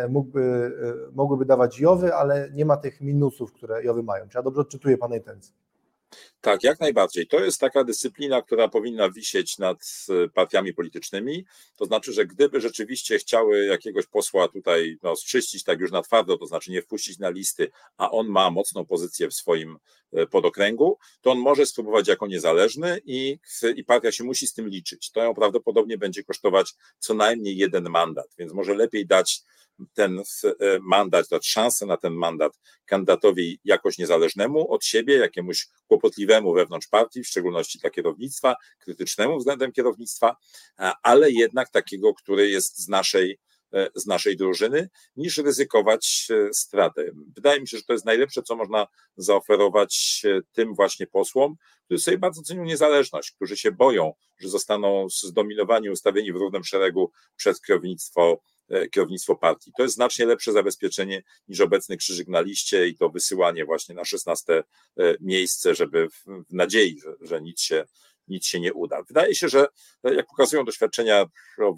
[0.08, 0.72] mógłby,
[1.12, 4.28] mogłyby dawać JOWy, ale nie ma tych minusów, które JOWy mają.
[4.28, 5.54] Czy ja dobrze odczytuję Pana intencje?
[6.40, 7.26] Tak, jak najbardziej.
[7.26, 11.44] To jest taka dyscyplina, która powinna wisieć nad e, partiami politycznymi.
[11.76, 15.14] To znaczy, że gdyby rzeczywiście chciały jakiegoś posła tutaj no,
[15.66, 19.28] tak już na twardo, to znaczy nie wpuścić na listy, a on ma mocną pozycję
[19.28, 19.78] w swoim
[20.12, 23.38] e, podokręgu, to on może spróbować jako niezależny i,
[23.76, 25.10] i partia się musi z tym liczyć.
[25.10, 29.42] To ją prawdopodobnie będzie kosztować co najmniej jeden mandat, więc może lepiej dać
[29.94, 36.29] ten e, mandat, dać szansę na ten mandat kandydatowi jakoś niezależnemu od siebie, jakiemuś kłopotliwemu
[36.54, 40.36] wewnątrz partii, w szczególności dla kierownictwa, krytycznemu względem kierownictwa,
[41.02, 43.38] ale jednak takiego, który jest z naszej
[43.72, 47.04] e, z naszej drużyny, niż ryzykować e, stratę.
[47.34, 52.18] Wydaje mi się, że to jest najlepsze, co można zaoferować tym właśnie posłom, którzy sobie
[52.18, 58.42] bardzo cenią niezależność, którzy się boją, że zostaną zdominowani, ustawieni w równym szeregu przez kierownictwo
[58.59, 58.59] E,
[58.90, 59.72] kierownictwo partii.
[59.76, 64.04] To jest znacznie lepsze zabezpieczenie niż obecny krzyżyk na liście i to wysyłanie właśnie na
[64.04, 64.62] 16 e,
[65.20, 67.84] miejsce, żeby w, w nadziei, że, że nic się
[68.28, 69.02] nic się nie uda.
[69.02, 69.66] Wydaje się, że
[70.04, 71.26] e, jak pokazują doświadczenia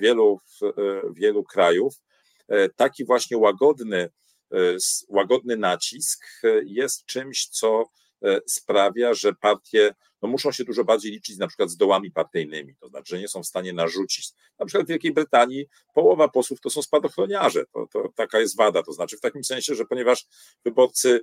[0.01, 0.41] wielu,
[1.15, 1.95] wielu krajów,
[2.77, 4.11] taki właśnie łagodny,
[5.09, 6.27] łagodny nacisk
[6.65, 7.85] jest czymś, co
[8.47, 12.89] sprawia, że partie no muszą się dużo bardziej liczyć na przykład z dołami partyjnymi, to
[12.89, 14.31] znaczy, że nie są w stanie narzucić.
[14.59, 18.83] Na przykład w Wielkiej Brytanii połowa posłów to są spadochroniarze, to, to taka jest wada,
[18.83, 20.27] to znaczy w takim sensie, że ponieważ
[20.65, 21.21] wyborcy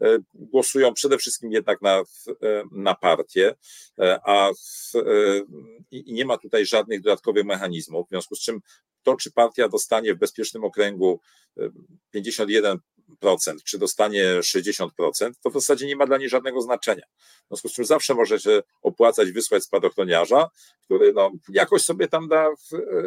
[0.00, 2.04] e, głosują przede wszystkim jednak na, e,
[2.72, 3.54] na partię,
[3.98, 4.92] e, a w,
[5.90, 8.60] i nie ma tutaj żadnych dodatkowych mechanizmów, w związku z czym
[9.02, 11.20] to, czy partia dostanie w bezpiecznym okręgu
[12.10, 12.78] 51
[13.64, 14.88] czy dostanie 60%,
[15.42, 17.06] to w zasadzie nie ma dla niej żadnego znaczenia.
[17.44, 20.50] W związku z czym zawsze może się opłacać wysłać spadochroniarza,
[20.84, 22.48] który no, jakoś sobie tam da,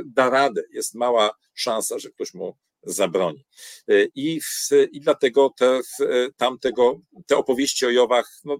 [0.05, 0.61] da radę.
[0.71, 3.45] Jest mała szansa, że ktoś mu zabroni.
[4.15, 4.39] I,
[4.91, 5.79] i dlatego te,
[6.37, 8.57] tamtego, te opowieści o Jowach no,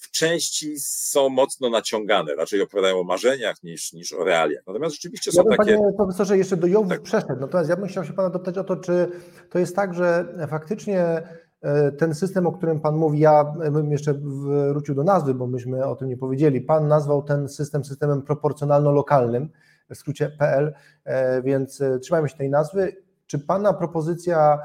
[0.00, 4.62] w części są mocno naciągane, raczej opowiadają o marzeniach niż, niż o realiach.
[4.66, 5.76] Natomiast rzeczywiście są ja takie...
[5.76, 7.02] Panie profesorze, jeszcze do Jowów tak.
[7.02, 9.08] przeszedł, natomiast ja bym chciał się Pana dopytać o to, czy
[9.50, 11.22] to jest tak, że faktycznie
[11.62, 14.14] e, ten system, o którym Pan mówi, ja bym jeszcze
[14.70, 16.60] wrócił do nazwy, bo myśmy o tym nie powiedzieli.
[16.60, 19.48] Pan nazwał ten system systemem proporcjonalno-lokalnym,
[19.90, 22.96] w skrócie PL, e, więc e, trzymajmy się tej nazwy.
[23.26, 24.58] Czy Pana propozycja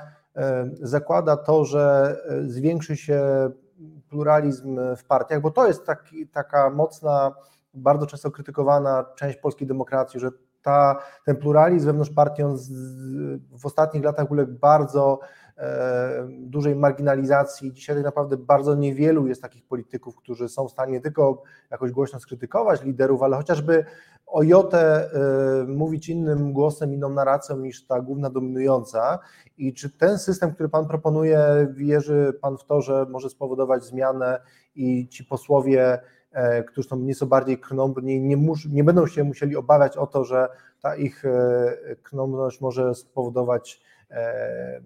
[0.81, 2.15] zakłada to, że
[2.47, 3.21] zwiększy się
[4.15, 7.31] pluralizm w partiach, bo to jest taki, taka mocna,
[7.73, 10.29] bardzo często krytykowana część polskiej demokracji, że
[10.61, 12.43] ta, ten pluralizm wewnątrz partii
[13.51, 15.44] w ostatnich latach uległ bardzo e,
[16.29, 17.73] dużej marginalizacji.
[17.73, 21.91] Dzisiaj tak naprawdę bardzo niewielu jest takich polityków, którzy są w stanie nie tylko jakoś
[21.91, 23.85] głośno skrytykować liderów, ale chociażby
[24.27, 25.09] o Jotę
[25.63, 29.19] y, mówić innym głosem, inną narracją niż ta główna dominująca
[29.57, 34.41] i czy ten system, który Pan proponuje, wierzy Pan w to, że może spowodować zmianę
[34.75, 35.99] i ci posłowie,
[36.31, 40.23] e, którzy są nieco bardziej krnąbrni, nie, mus, nie będą się musieli obawiać o to,
[40.23, 40.47] że
[40.81, 43.94] ta ich e, krnąbrność może spowodować, e,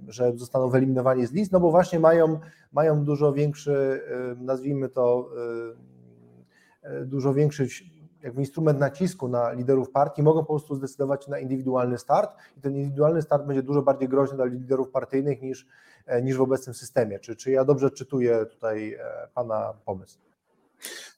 [0.08, 2.40] że zostaną wyeliminowani z list, no bo właśnie mają,
[2.72, 4.02] mają dużo większy,
[4.38, 5.30] nazwijmy to,
[7.06, 7.68] dużo większy
[8.24, 12.76] jakby instrument nacisku na liderów partii, mogą po prostu zdecydować na indywidualny start i ten
[12.76, 15.68] indywidualny start będzie dużo bardziej groźny dla liderów partyjnych niż,
[16.06, 17.20] e, niż w obecnym systemie.
[17.20, 20.29] Czy, czy ja dobrze czytuję tutaj e, Pana pomysł?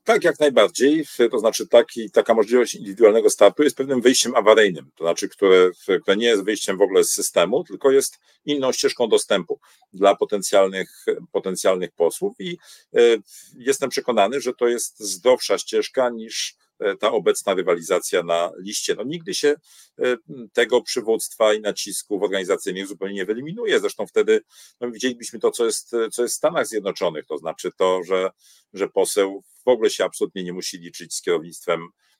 [0.03, 1.05] Tak, jak najbardziej.
[1.31, 5.69] To znaczy, taki, taka możliwość indywidualnego startu jest pewnym wyjściem awaryjnym, to znaczy, które,
[6.01, 9.59] które nie jest wyjściem w ogóle z systemu, tylko jest inną ścieżką dostępu
[9.93, 12.35] dla potencjalnych, potencjalnych posłów.
[12.39, 12.57] I
[12.97, 13.21] y,
[13.57, 16.55] jestem przekonany, że to jest zdrowsza ścieżka niż
[16.99, 18.95] ta obecna rywalizacja na liście.
[18.95, 19.55] No nigdy się
[19.99, 20.17] e,
[20.53, 23.79] tego przywództwa i nacisków organizacyjnych zupełnie nie wyeliminuje.
[23.79, 24.41] Zresztą wtedy
[24.79, 28.29] no, widzielibyśmy to, co jest, co jest w Stanach Zjednoczonych, to znaczy to, że,
[28.73, 32.10] że poseł w ogóle się absolutnie nie musi liczyć z kierownictwem E,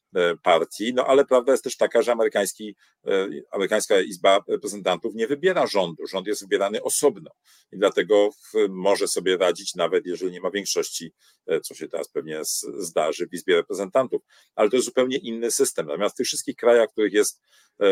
[0.43, 2.75] partii, no ale prawda jest też taka, że amerykański,
[3.07, 7.31] e, amerykańska Izba Reprezentantów nie wybiera rządu, rząd jest wybierany osobno
[7.71, 8.29] i dlatego
[8.69, 11.13] może sobie radzić nawet jeżeli nie ma większości,
[11.47, 12.39] e, co się teraz pewnie
[12.77, 14.21] zdarzy w Izbie Reprezentantów,
[14.55, 15.85] ale to jest zupełnie inny system.
[15.85, 17.41] Natomiast w tych wszystkich krajach, w których jest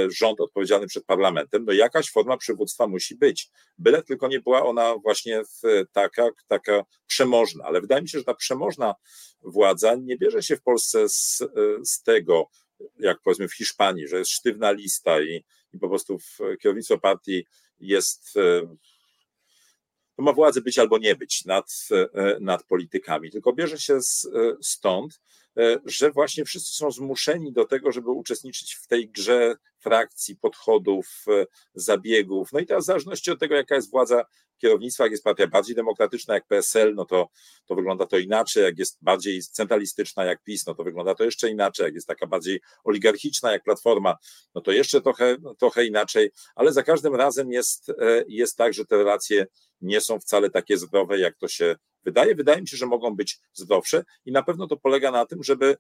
[0.09, 3.49] rząd odpowiedzialny przed parlamentem, no jakaś forma przywództwa musi być.
[3.77, 5.41] Byle tylko nie była ona właśnie
[5.91, 8.95] taka, taka przemożna, ale wydaje mi się, że ta przemożna
[9.41, 11.43] władza nie bierze się w Polsce z,
[11.83, 12.49] z tego,
[12.99, 16.17] jak powiedzmy w Hiszpanii, że jest sztywna lista i, i po prostu
[16.61, 17.45] kierownictwo partii
[17.79, 18.33] jest
[20.15, 21.87] to ma władzę być albo nie być nad,
[22.39, 24.27] nad politykami, tylko bierze się z,
[24.61, 25.21] stąd,
[25.85, 31.25] że właśnie wszyscy są zmuszeni do tego, żeby uczestniczyć w tej grze frakcji, podchodów,
[31.73, 32.49] zabiegów.
[32.53, 34.25] No i teraz w zależności od tego, jaka jest władza
[34.59, 37.29] kierownictwa, jak jest partia bardziej demokratyczna jak PSL, no to,
[37.65, 41.49] to wygląda to inaczej, jak jest bardziej centralistyczna jak PiS, no to wygląda to jeszcze
[41.49, 44.15] inaczej, jak jest taka bardziej oligarchiczna jak Platforma,
[44.55, 48.85] no to jeszcze trochę, trochę inaczej, ale za każdym razem jest, e, jest tak, że
[48.85, 49.45] te relacje
[49.81, 52.35] nie są wcale takie zdrowe, jak to się wydaje.
[52.35, 55.77] Wydaje mi się, że mogą być zdrowsze i na pewno to polega na tym, żeby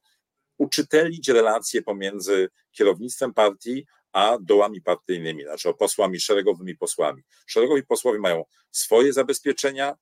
[0.57, 7.23] uczytelić relacje pomiędzy kierownictwem partii a dołami partyjnymi, znaczy posłami, szeregowymi posłami.
[7.47, 9.95] Szeregowi posłowie mają swoje zabezpieczenia,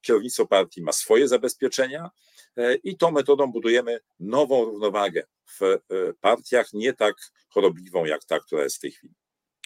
[0.00, 2.10] kierownictwo partii ma swoje zabezpieczenia
[2.56, 5.22] e, i tą metodą budujemy nową równowagę
[5.60, 5.78] w e,
[6.20, 7.14] partiach, nie tak
[7.48, 9.14] chorobliwą jak ta, która jest w tej chwili.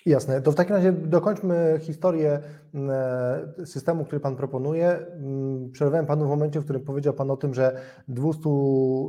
[0.06, 0.42] Jasne.
[0.42, 2.40] To w takim razie dokończmy historię
[2.74, 5.06] e, systemu, który Pan proponuje.
[5.72, 8.40] Przerwałem Panu w momencie, w którym powiedział Pan o tym, że 200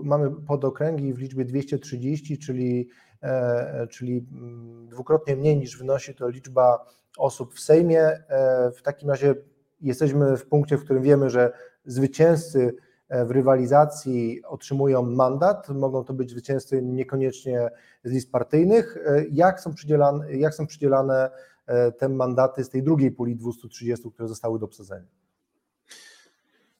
[0.03, 2.89] mamy podokręgi w liczbie 230, czyli
[3.21, 6.85] E, czyli mm, dwukrotnie mniej niż wynosi to liczba
[7.17, 8.01] osób w Sejmie.
[8.01, 9.35] E, w takim razie
[9.81, 11.51] jesteśmy w punkcie, w którym wiemy, że
[11.85, 15.69] zwycięzcy e, w rywalizacji otrzymują mandat.
[15.69, 17.69] Mogą to być zwycięzcy niekoniecznie
[18.03, 18.97] z list partyjnych.
[19.31, 21.29] Jak są przydzielane, jak są przydzielane
[21.97, 25.07] te mandaty z tej drugiej puli 230, które zostały do obsadzenia?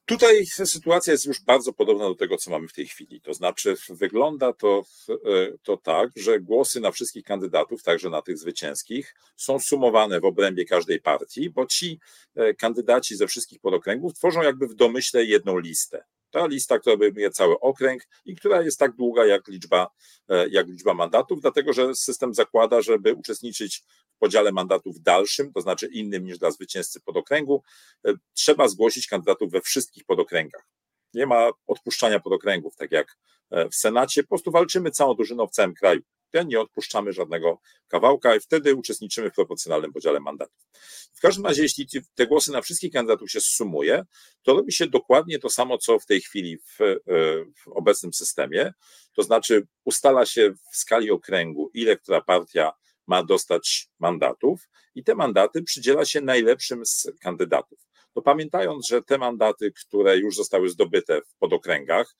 [0.08, 3.20] Tutaj sytuacja jest już bardzo podobna do tego, co mamy w tej chwili.
[3.20, 5.14] To znaczy, wygląda to, e,
[5.62, 10.64] to tak, że głosy na wszystkich kandydatów, także na tych zwycięskich, są sumowane w obrębie
[10.64, 12.00] każdej partii, bo ci
[12.36, 16.04] e, kandydaci ze wszystkich podokręgów tworzą jakby w domyśle jedną listę.
[16.30, 19.88] Ta lista, która obejmuje cały okręg i która jest tak długa jak liczba,
[20.28, 23.84] e, jak liczba mandatów, dlatego że system zakłada, żeby uczestniczyć
[24.16, 27.62] w podziale mandatów dalszym, to znaczy innym niż dla zwycięzcy podokręgu,
[28.06, 30.68] e, trzeba zgłosić kandydatów we wszystkich podokręgach.
[31.14, 33.18] Nie ma odpuszczania podokręgów, tak jak
[33.50, 34.22] e, w Senacie.
[34.22, 36.00] Po prostu walczymy całą drużyną w całym kraju
[36.44, 40.68] nie odpuszczamy żadnego kawałka i wtedy uczestniczymy w proporcjonalnym podziale mandatów.
[41.14, 44.04] W każdym razie, jeśli te głosy na wszystkich kandydatów się sumuje,
[44.42, 46.96] to robi się dokładnie to samo, co w tej chwili w, e,
[47.64, 48.72] w obecnym systemie,
[49.12, 52.72] to znaczy ustala się w skali okręgu, ile która partia
[53.06, 57.78] ma dostać mandatów i te mandaty przydziela się najlepszym z kandydatów.
[58.14, 62.16] To pamiętając, że te mandaty, które już zostały zdobyte w podokręgach,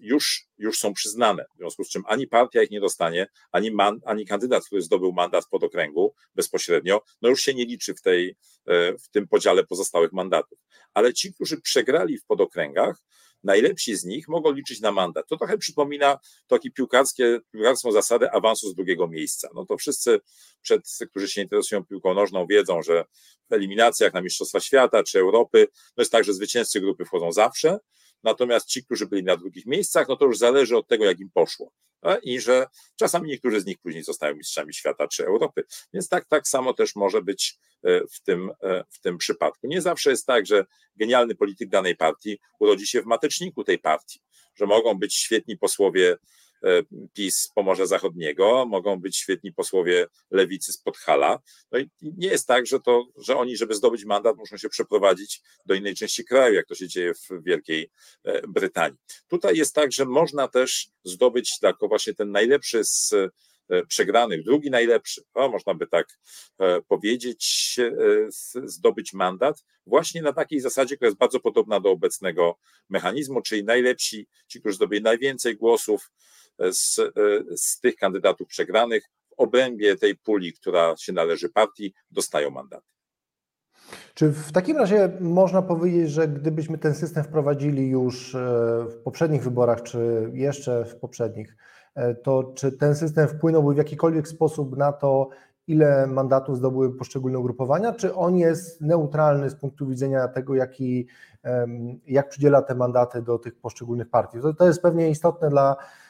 [0.00, 1.44] już, już są przyznane.
[1.54, 5.12] W związku z czym ani partia ich nie dostanie, ani, man, ani kandydat, który zdobył
[5.12, 9.64] mandat pod okręgu bezpośrednio, no już się nie liczy w, tej, e, w tym podziale
[9.64, 10.58] pozostałych mandatów.
[10.94, 13.02] Ale ci, którzy przegrali w podokręgach,
[13.44, 15.28] najlepsi z nich mogą liczyć na mandat.
[15.28, 19.48] To trochę przypomina taki piłkarskie, piłkarską zasadę awansu z drugiego miejsca.
[19.54, 20.20] No to wszyscy,
[20.62, 20.80] przed,
[21.10, 23.04] którzy się interesują piłką nożną, wiedzą, że
[23.50, 27.78] w eliminacjach na Mistrzostwa Świata czy Europy, no jest tak, że zwycięzcy grupy wchodzą zawsze,
[28.22, 31.30] natomiast ci, którzy byli na drugich miejscach, no to już zależy od tego, jak im
[31.30, 31.72] poszło.
[32.22, 35.64] I że czasami niektórzy z nich później zostają mistrzami świata czy Europy.
[35.94, 39.66] Więc tak, tak samo też może być e, w tym, e, w tym przypadku.
[39.66, 44.20] Nie zawsze jest tak, że genialny polityk danej partii urodzi się w mateczniku tej partii,
[44.54, 46.16] że mogą być świetni posłowie
[46.64, 46.82] E,
[47.14, 51.38] PiS Pomorza Zachodniego, mogą być świetni posłowie lewicy z Podhala.
[51.72, 55.40] No i nie jest tak, że, to, że oni, żeby zdobyć mandat, muszą się przeprowadzić
[55.66, 57.90] do innej części kraju, jak to się dzieje w Wielkiej
[58.24, 58.98] e, Brytanii.
[59.28, 64.70] Tutaj jest tak, że można też zdobyć jako właśnie ten najlepszy z e, przegranych, drugi
[64.70, 66.18] najlepszy, no, można by tak
[66.88, 67.76] powiedzieć,
[68.64, 74.28] zdobyć mandat właśnie na takiej zasadzie, która jest bardzo podobna do obecnego mechanizmu, czyli najlepsi,
[74.48, 76.10] ci, którzy zdobyli najwięcej głosów,
[76.70, 77.00] z,
[77.56, 82.86] z tych kandydatów przegranych w obrębie tej puli, która się należy partii, dostają mandaty.
[84.14, 88.38] Czy w takim razie można powiedzieć, że gdybyśmy ten system wprowadzili już e,
[88.90, 91.56] w poprzednich wyborach, czy jeszcze w poprzednich,
[91.94, 95.28] e, to czy ten system wpłynąłby w jakikolwiek sposób na to,
[95.66, 101.06] ile mandatów zdobyły poszczególne ugrupowania, czy on jest neutralny z punktu widzenia tego, jaki,
[102.06, 104.40] jak przydziela te mandaty do tych poszczególnych partii?
[104.40, 106.05] To, to jest pewnie istotne dla E,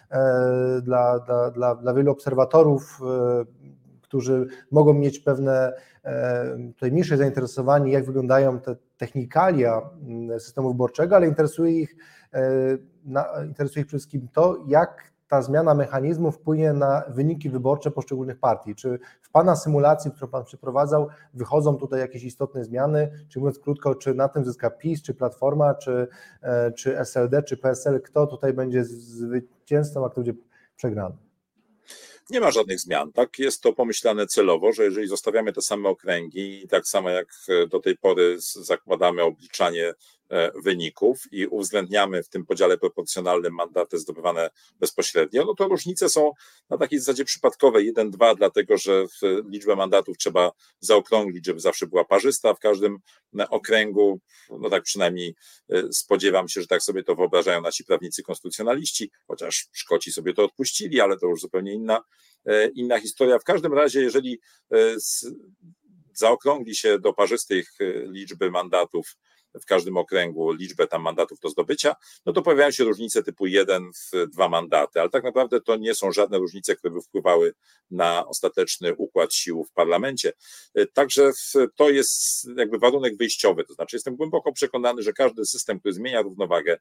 [0.82, 3.44] dla, dla, dla, dla wielu obserwatorów, e,
[4.00, 5.72] którzy mogą mieć pewne
[6.04, 9.82] e, tutaj mniejsze zainteresowanie, jak wyglądają te technikalia
[10.38, 11.96] systemu wyborczego, ale interesuje ich,
[13.46, 18.74] interesuje ich przede wszystkim to, jak ta zmiana mechanizmu wpłynie na wyniki wyborcze poszczególnych partii?
[18.74, 23.26] Czy w Pana symulacji, którą Pan przeprowadzał, wychodzą tutaj jakieś istotne zmiany?
[23.28, 26.08] Czy mówiąc krótko, czy na tym zyska PiS, czy Platforma, czy,
[26.42, 28.02] e, czy SLD, czy PSL?
[28.02, 30.34] Kto tutaj będzie zwycięzcą, a kto będzie
[30.76, 31.16] przegrany?
[32.30, 33.12] Nie ma żadnych zmian.
[33.12, 37.28] Tak jest to pomyślane celowo, że jeżeli zostawiamy te same okręgi i tak samo jak
[37.70, 40.15] do tej pory zakładamy obliczanie E,
[40.64, 44.50] wyników i uwzględniamy w tym podziale proporcjonalnym mandaty zdobywane
[44.80, 46.32] bezpośrednio, no to różnice są
[46.70, 49.04] na takiej zasadzie przypadkowej 1-2, dlatego że
[49.48, 52.98] liczbę mandatów trzeba zaokrąglić, żeby zawsze była parzysta w każdym
[53.38, 54.20] e, okręgu.
[54.50, 55.34] No tak przynajmniej
[55.70, 60.44] e, spodziewam się, że tak sobie to wyobrażają nasi prawnicy konstytucjonaliści, chociaż Szkoci sobie to
[60.44, 62.02] odpuścili, ale to już zupełnie inna,
[62.74, 63.38] inna historia.
[63.38, 64.40] W każdym razie, jeżeli
[66.12, 67.72] zaokrągli się do parzystych
[68.06, 69.16] liczby mandatów
[69.62, 71.96] w każdym okręgu liczbę tam mandatów do zdobycia,
[72.26, 75.94] no to pojawiają się różnice typu jeden w dwa mandaty, ale tak naprawdę to nie
[75.94, 77.54] są żadne różnice, które by wpływały
[77.90, 80.32] na ostateczny układ sił w parlamencie.
[80.92, 81.30] Także
[81.76, 86.22] to jest jakby warunek wyjściowy, to znaczy jestem głęboko przekonany, że każdy system, który zmienia
[86.22, 86.78] równowagę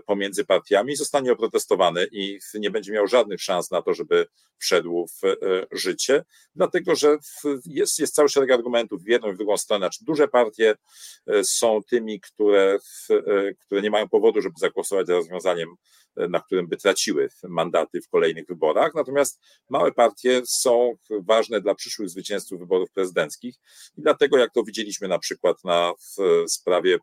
[0.00, 4.26] pomiędzy partiami zostanie oprotestowany i nie będzie miał żadnych szans na to, żeby
[4.58, 5.36] wszedł w e,
[5.72, 6.24] życie,
[6.54, 7.18] dlatego że
[7.66, 9.86] jest, jest cały szereg argumentów w jedną i w drugą stronę.
[9.86, 10.74] Znaczy duże partie
[11.26, 12.78] e, są tymi, które,
[13.10, 15.68] e, które nie mają powodu, żeby zagłosować za rozwiązaniem,
[16.16, 22.08] na którym by traciły mandaty w kolejnych wyborach, natomiast małe partie są ważne dla przyszłych
[22.08, 23.54] zwycięzców wyborów prezydenckich.
[23.98, 25.92] I dlatego, jak to widzieliśmy na przykład na
[26.46, 26.98] sprawie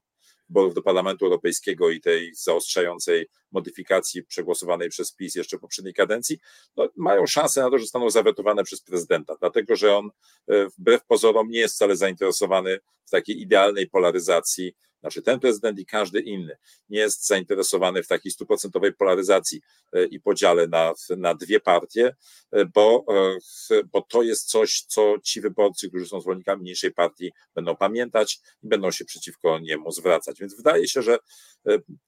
[0.50, 6.40] wyborów do Parlamentu Europejskiego i tej zaostrzającej modyfikacji przegłosowanej przez PiS jeszcze w poprzedniej kadencji,
[6.78, 10.10] no, mają szansę na to, że zostaną zawetowane przez prezydenta, dlatego że on
[10.48, 15.86] e, wbrew pozorom nie jest wcale zainteresowany w takiej idealnej polaryzacji znaczy ten prezydent i
[15.86, 16.58] każdy inny
[16.90, 19.62] nie jest zainteresowany w takiej stuprocentowej polaryzacji
[19.94, 22.16] e, i podziale na, na dwie partie,
[22.52, 23.06] e, bo,
[23.72, 28.40] e, bo to jest coś, co ci wyborcy, którzy są zwolennikami mniejszej partii, będą pamiętać
[28.64, 30.40] i będą się przeciwko niemu zwracać.
[30.40, 31.18] Więc wydaje się, że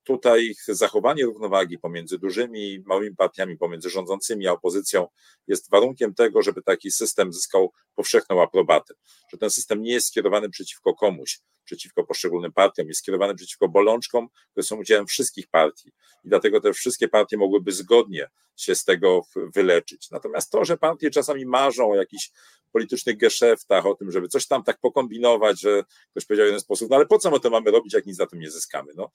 [0.03, 5.07] tutaj zachowanie równowagi pomiędzy dużymi i małymi partiami, pomiędzy rządzącymi a opozycją
[5.47, 8.93] jest warunkiem tego, żeby taki system zyskał powszechną aprobatę,
[9.31, 14.27] że ten system nie jest skierowany przeciwko komuś, przeciwko poszczególnym partiom, jest skierowany przeciwko bolączkom,
[14.51, 15.89] które są udziałem wszystkich partii.
[16.25, 19.21] I dlatego te wszystkie partie mogłyby zgodnie się z tego
[19.55, 20.11] wyleczyć.
[20.11, 22.31] Natomiast to, że partie czasami marzą o jakichś
[22.71, 26.89] politycznych geszeftach, o tym, żeby coś tam tak pokombinować, że ktoś powiedział w jeden sposób,
[26.89, 28.91] no ale po co my to mamy robić, jak nic za tym nie zyskamy?
[28.95, 29.11] No,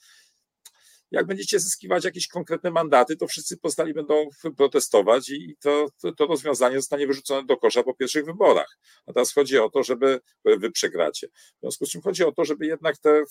[1.11, 6.27] jak będziecie zyskiwać jakieś konkretne mandaty, to wszyscy pozostali będą protestować i to, to, to,
[6.27, 8.79] rozwiązanie zostanie wyrzucone do kosza po pierwszych wyborach.
[9.07, 11.29] A teraz chodzi o to, żeby wy przegracie.
[11.29, 13.25] W związku z czym chodzi o to, żeby jednak te,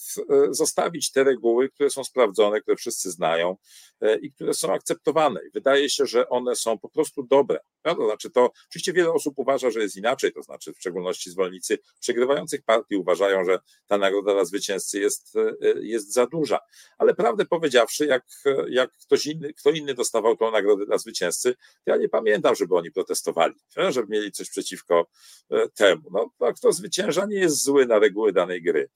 [0.50, 3.58] zostawić te reguły, które są sprawdzone, które wszyscy znają
[4.02, 5.40] e, i które są akceptowane.
[5.48, 7.60] I wydaje się, że one są po prostu dobre.
[7.84, 11.78] To znaczy to, oczywiście wiele osób uważa, że jest inaczej, to znaczy w szczególności zwolennicy
[12.00, 16.60] przegrywających partii uważają, że ta nagroda dla zwycięzcy jest, e, jest za duża.
[16.98, 18.26] Ale prawdę powiedziawszy, jak,
[18.70, 22.76] jak ktoś inny, kto inny dostawał tą nagrodę dla zwycięzcy, to ja nie pamiętam, żeby
[22.76, 23.54] oni protestowali,
[23.90, 25.08] żeby mieli coś przeciwko
[25.52, 26.02] e, temu.
[26.12, 28.90] No, a kto zwycięża, nie jest zły na reguły danej gry.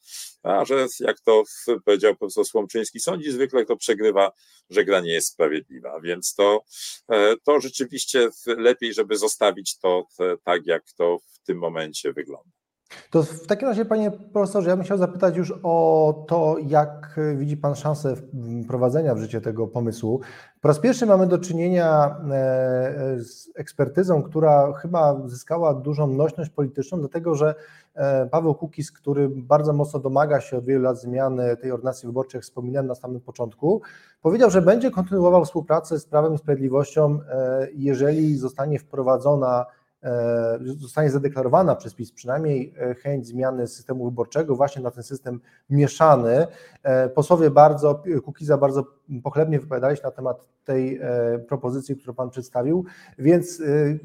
[0.44, 1.44] A że jak to
[1.86, 4.32] powiedział profesor Słomczyński, sądzi zwykle, kto przegrywa,
[4.70, 6.00] że gra nie jest sprawiedliwa.
[6.02, 6.64] Więc to,
[7.12, 10.08] e, to rzeczywiście lepiej, żeby zostawić to
[10.44, 12.59] tak, jak to w tym momencie wygląda.
[13.12, 17.58] To w takim razie, panie profesorze, ja bym chciał zapytać już o to, jak widzi
[17.58, 18.16] pan szansę
[18.66, 20.22] wprowadzenia w życie tego pomysłu.
[20.62, 27.00] Po raz pierwszy mamy do czynienia e, z ekspertyzą, która chyba zyskała dużą nośność polityczną,
[27.00, 27.56] dlatego że
[27.96, 32.38] e, Paweł Kukis, który bardzo mocno domaga się od wielu lat zmiany tej ordynacji wyborczej,
[32.38, 33.82] jak wspominałem na samym początku,
[34.22, 39.66] powiedział, że będzie kontynuował współpracę z Prawem i Sprawiedliwością, e, jeżeli zostanie wprowadzona
[40.60, 46.48] zostanie zadeklarowana przez PiS przynajmniej e, chęć zmiany systemu wyborczego właśnie na ten system mieszany.
[46.84, 48.84] E, posłowie bardzo, Kukiza bardzo
[49.24, 51.02] pochlebnie wypowiadali się na temat tej
[51.48, 52.86] propozycji, którą Pan przedstawił,
[53.18, 53.62] więc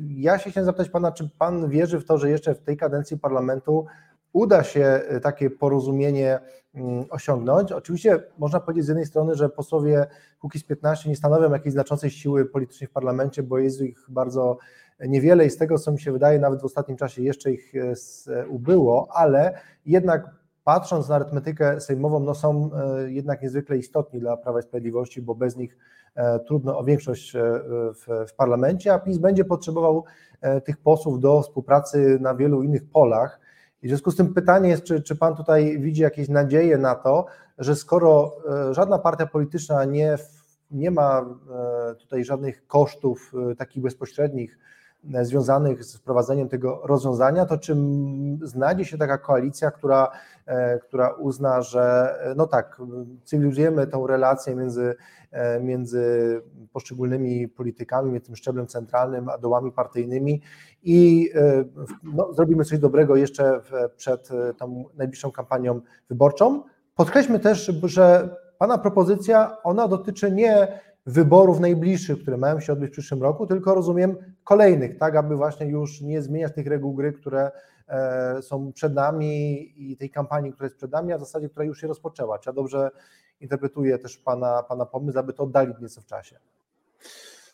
[0.08, 3.18] ja się chciałem zapytać Pana, czy Pan wierzy w to, że jeszcze w tej kadencji
[3.18, 3.86] parlamentu
[4.34, 6.38] uda się takie porozumienie
[6.74, 7.72] mm, osiągnąć.
[7.72, 10.06] Oczywiście można powiedzieć z jednej strony, że posłowie
[10.38, 14.58] Kukiz 15 nie stanowią jakiejś znaczącej siły politycznej w parlamencie, bo jest ich bardzo
[15.00, 18.48] Niewiele i z tego, co mi się wydaje, nawet w ostatnim czasie jeszcze ich e,
[18.48, 20.30] ubyło, ale jednak
[20.64, 25.34] patrząc na arytmetykę sejmową, no są e, jednak niezwykle istotni dla Prawa i Sprawiedliwości, bo
[25.34, 25.78] bez nich
[26.14, 27.32] e, trudno o większość
[27.94, 30.04] w, w parlamencie, a PiS będzie potrzebował
[30.64, 33.40] tych posłów do współpracy na wielu innych polach.
[33.84, 36.94] I w związku z tym pytanie jest, czy, czy Pan tutaj widzi jakieś nadzieje na
[36.94, 37.26] to,
[37.58, 38.36] że skoro
[38.70, 40.16] żadna partia polityczna nie,
[40.70, 41.24] nie ma
[41.98, 44.73] tutaj żadnych kosztów takich bezpośrednich, E,
[45.22, 47.76] związanych z wprowadzeniem tego rozwiązania, to czy
[48.42, 50.10] znajdzie się taka koalicja, która,
[50.46, 52.82] e, która uzna, że e, no tak,
[53.24, 54.94] cywilizujemy tą relację między,
[55.60, 56.02] między
[56.72, 60.42] poszczególnymi politykami, między tym szczeblem centralnym a dołami partyjnymi
[60.82, 61.30] i
[62.02, 63.60] no, zrobimy coś dobrego jeszcze
[63.96, 64.28] przed
[64.58, 66.62] tą najbliższą kampanią wyborczą,
[66.94, 68.28] podkreślmy też, że
[68.58, 73.74] Pana propozycja, ona dotyczy nie wyborów najbliższych, które mają się odbyć w przyszłym roku, tylko
[73.74, 77.50] rozumiem kolejnych, tak, aby właśnie już nie zmieniać tych reguł gry, które
[77.88, 81.64] e, są przed nami i tej kampanii, która jest przed nami, a w zasadzie, która
[81.64, 82.38] już się rozpoczęła.
[82.38, 82.90] Czy ja dobrze
[83.40, 86.38] interpretuję też Pana, pana pomysł, aby to oddalić nieco w czasie?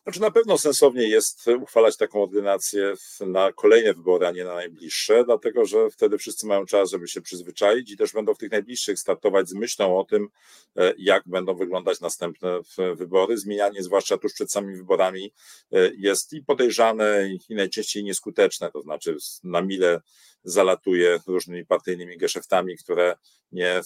[0.02, 5.24] Znaczy na pewno sensownie jest uchwalać taką ordynację na kolejne wybory, a nie na najbliższe,
[5.24, 8.98] dlatego że wtedy wszyscy mają czas, żeby się przyzwyczaić i też będą w tych najbliższych
[8.98, 10.28] startować z myślą o tym,
[10.76, 12.60] e, jak będą wyglądać następne
[12.94, 13.38] wybory.
[13.38, 15.32] Zmienianie, zwłaszcza tuż przed samymi wyborami,
[15.72, 20.00] e, jest i podejrzane, i najczęściej nieskuteczne, to znaczy na mile
[20.44, 23.16] zalatuje różnymi partyjnymi geszeftami, które
[23.52, 23.80] nie,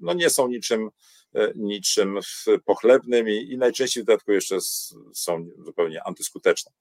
[0.00, 0.90] no nie są niczym
[1.36, 2.18] E, niczym
[2.64, 4.56] pochlebnym i, i najczęściej w dodatku jeszcze
[5.14, 6.72] są zupełnie antyskuteczne.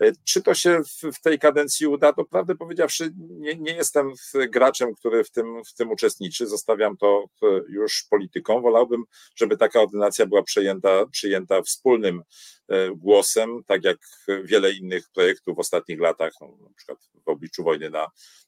[0.00, 2.12] E, czy to się w, w tej kadencji uda?
[2.12, 4.12] To prawdę powiedziawszy, nie, nie jestem
[4.48, 6.46] graczem, który w tym, w tym uczestniczy.
[6.46, 7.24] Zostawiam to
[7.68, 8.60] już polityką.
[8.60, 9.04] Wolałbym,
[9.36, 12.22] żeby taka ordynacja była przejęta, przyjęta wspólnym e,
[12.96, 13.98] głosem, tak jak
[14.44, 18.06] wiele innych projektów w ostatnich latach, no, na przykład w obliczu wojny na,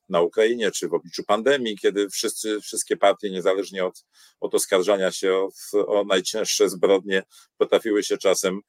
[0.08, 4.04] na Ukrainie, czy w obliczu pandemii, kiedy wszyscy, wszystkie partie, niezależnie od,
[4.40, 5.50] od oskarżania się o,
[5.86, 7.22] o najcięższe zbrodnie,
[7.58, 8.60] potrafiły się czasem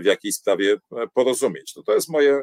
[0.00, 0.76] w jakiejś sprawie
[1.14, 1.76] porozumieć.
[1.76, 2.42] No to jest moje,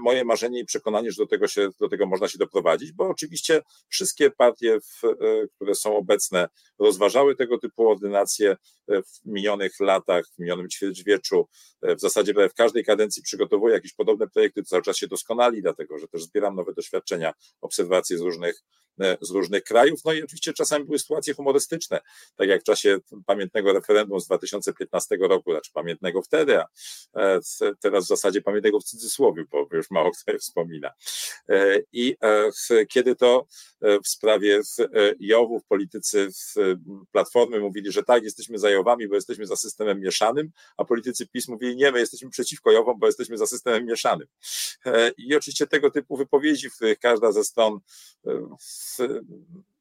[0.00, 3.62] moje marzenie i przekonanie, że do tego, się, do tego można się doprowadzić, bo oczywiście
[3.88, 5.00] wszystkie partie, w,
[5.56, 8.56] które są obecne, rozważały tego typu ordynacje
[8.88, 11.48] w minionych latach, w minionym ćwierćwieczu.
[11.82, 16.08] W zasadzie w każdej kadencji przygotowuję jakieś podobne projekty, cały czas się doskonali, dlatego że
[16.08, 18.89] też zbieram nowe doświadczenia, obserwacje z różnych E,
[19.20, 20.04] z różnych krajów.
[20.04, 22.00] No i oczywiście czasami były sytuacje humorystyczne,
[22.36, 26.66] tak jak w czasie pamiętnego referendum z 2015 roku, znaczy pamiętnego wtedy, a
[27.16, 27.40] e,
[27.80, 30.90] teraz w zasadzie pamiętnego w cudzysłowie, bo już mało kto wspomina.
[31.48, 32.16] E, I
[32.88, 33.46] kiedy to
[34.04, 34.60] w sprawie
[35.20, 36.28] Jowów politycy
[37.12, 41.48] Platformy mówili, że tak, jesteśmy za Jowami, bo jesteśmy za systemem mieszanym, a politycy PiS
[41.48, 44.26] mówili, nie, my jesteśmy przeciwko Jowom, bo jesteśmy za systemem mieszanym.
[45.16, 47.80] I oczywiście tego typu wypowiedzi, w których każda ze stron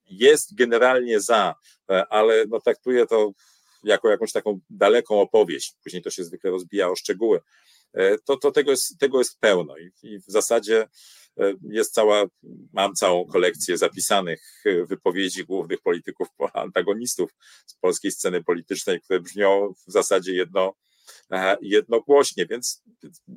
[0.05, 1.55] jest generalnie za,
[2.09, 3.31] ale no traktuje to
[3.83, 5.75] jako jakąś taką daleką opowieść.
[5.83, 7.39] Później to się zwykle rozbija o szczegóły.
[8.25, 10.87] To, to tego, jest, tego jest pełno i, i w zasadzie
[11.39, 12.23] e, jest cała,
[12.73, 17.31] mam całą kolekcję zapisanych wypowiedzi głównych polityków, antagonistów
[17.65, 20.88] z polskiej sceny politycznej, które brzmią w zasadzie jedno, E,
[21.61, 22.83] jednogłośnie, więc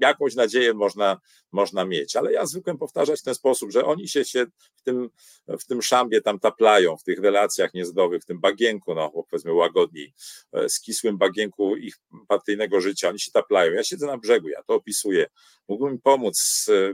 [0.01, 1.21] jakąś nadzieję można,
[1.53, 2.17] można mieć.
[2.17, 4.47] Ale ja zwykłem powtarzać w ten sposób, że oni się, się
[4.77, 5.11] w, tym,
[5.49, 10.15] w tym szambie tam taplają, w tych relacjach niezdrowych, w tym bagienku, no powiedzmy łagodniej,
[10.53, 11.95] e, skisłym bagienku ich
[12.29, 13.73] partyjnego życia, oni się taplają.
[13.73, 15.27] Ja siedzę na brzegu, ja to opisuję.
[15.69, 16.93] Mógłbym pomóc e,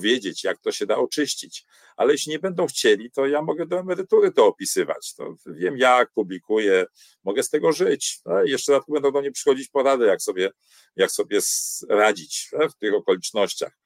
[0.00, 1.64] wiedzieć, jak to się da oczyścić.
[1.96, 5.14] Ale jeśli nie będą chcieli, to ja mogę do emerytury to opisywać.
[5.14, 6.86] To wiem jak, publikuję,
[7.24, 8.20] mogę z tego żyć.
[8.26, 10.50] No jeszcze dodatkowo będą do mnie przychodzić porady, jak sobie,
[10.96, 11.40] jak sobie
[11.88, 13.78] radzić w tych okolicznościach,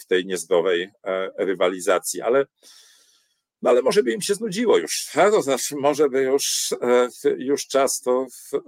[0.00, 2.20] w tej niezdrowej e, rywalizacji.
[2.20, 2.46] Ale
[3.62, 7.66] no ale może by im się znudziło już, to znaczy może by już, e, już
[7.66, 8.58] czas to, e,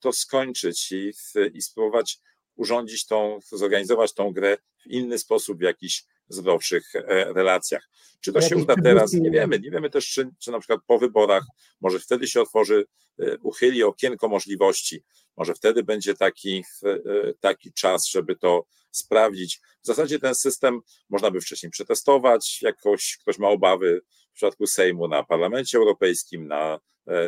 [0.00, 1.12] to skończyć i,
[1.54, 2.18] i spróbować
[2.56, 7.88] urządzić tą, zorganizować tą grę w inny sposób, w jakiś zdrowszych e, relacjach.
[8.20, 9.12] Czy to się uda teraz?
[9.12, 9.58] Nie wiemy.
[9.58, 11.44] Nie wiemy też, czy, czy na przykład po wyborach,
[11.80, 12.86] może wtedy się otworzy,
[13.18, 15.04] e, uchyli okienko możliwości,
[15.36, 19.60] może wtedy będzie taki, e, taki czas, żeby to sprawdzić.
[19.82, 24.00] W zasadzie ten system można by wcześniej przetestować, jakoś ktoś ma obawy
[24.32, 26.80] w przypadku Sejmu na Parlamencie Europejskim, na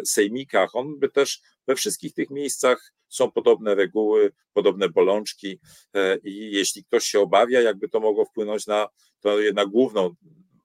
[0.05, 0.77] sejmikach.
[0.77, 5.61] On by też we wszystkich tych miejscach są podobne reguły, podobne bolączki
[5.95, 8.89] e, i jeśli ktoś się obawia, jakby to mogło wpłynąć na,
[9.21, 10.15] to na główną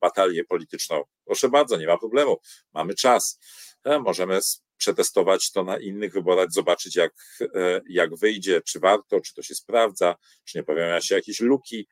[0.01, 2.37] batalię polityczną, proszę bardzo, nie ma problemu,
[2.73, 3.39] mamy czas,
[3.83, 4.39] e, możemy
[4.77, 9.55] przetestować to na innych wyborach, zobaczyć jak, e, jak wyjdzie, czy warto, czy to się
[9.55, 10.15] sprawdza,
[10.45, 11.87] czy nie pojawiają się jakieś luki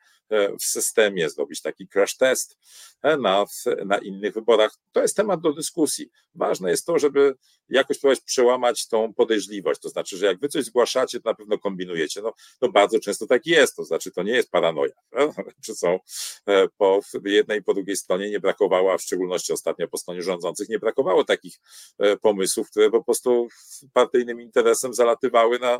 [0.60, 2.58] w systemie, zrobić taki crash test
[3.02, 3.44] na,
[3.84, 4.74] na innych wyborach.
[4.92, 6.10] To jest temat do dyskusji.
[6.34, 7.34] Ważne jest to, żeby
[7.68, 9.80] jakoś próbować przełamać tą podejrzliwość.
[9.80, 12.22] To znaczy, że jak wy coś zgłaszacie, to na pewno kombinujecie.
[12.22, 12.32] No,
[12.62, 13.76] no bardzo często tak jest.
[13.76, 14.92] To znaczy, to nie jest paranoja.
[15.64, 15.98] Czy są
[16.46, 20.22] e, po jednej i po drugiej stronie nie brakowało, a w szczególności ostatnio po stronie
[20.22, 21.60] rządzących, nie brakowało takich
[21.98, 23.48] e, pomysłów, które po prostu
[23.92, 25.78] partyjnym interesem zalatywały na,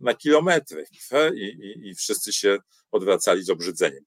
[0.00, 0.84] na kilometry
[1.34, 2.58] i, i, i wszyscy się
[2.92, 4.04] odwracali z obrzydzeniem.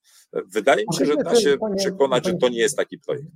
[0.53, 3.27] Wydaje mi się, że da się przekonać, że to nie jest taki projekt.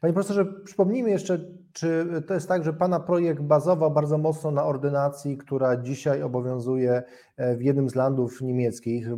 [0.00, 4.64] Panie profesorze, przypomnijmy jeszcze, czy to jest tak, że Pana projekt bazował bardzo mocno na
[4.64, 7.02] ordynacji, która dzisiaj obowiązuje
[7.36, 9.16] e, w jednym z landów niemieckich, w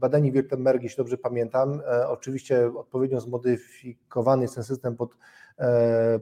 [0.00, 1.80] Badeni-Württemberg, jeśli dobrze pamiętam.
[1.80, 5.16] E, oczywiście odpowiednio zmodyfikowany jest ten system pod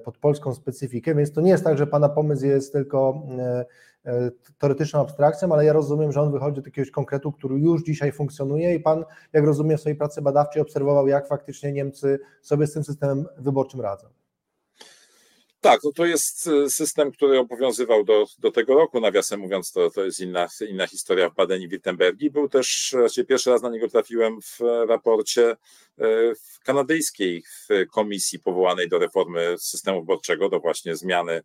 [0.05, 3.23] pod polską specyfikę, więc to nie jest tak, że Pana pomysł jest tylko
[4.59, 8.75] teoretyczną abstrakcją, ale ja rozumiem, że on wychodzi do jakiegoś konkretu, który już dzisiaj funkcjonuje
[8.75, 12.85] i Pan, jak rozumiem, w swojej pracy badawczej obserwował, jak faktycznie Niemcy sobie z tym
[12.85, 14.07] systemem wyborczym radzą.
[15.65, 19.91] Tak, no to jest y, system, który obowiązywał do, do tego roku, nawiasem mówiąc, to,
[19.91, 22.31] to jest inna, inna historia w Badeni-Wirtembergi.
[22.31, 25.57] Był też, raczej pierwszy raz na niego trafiłem w raporcie y,
[26.35, 27.43] w kanadyjskiej
[27.93, 31.43] komisji powołanej do reformy systemu wyborczego, do właśnie zmiany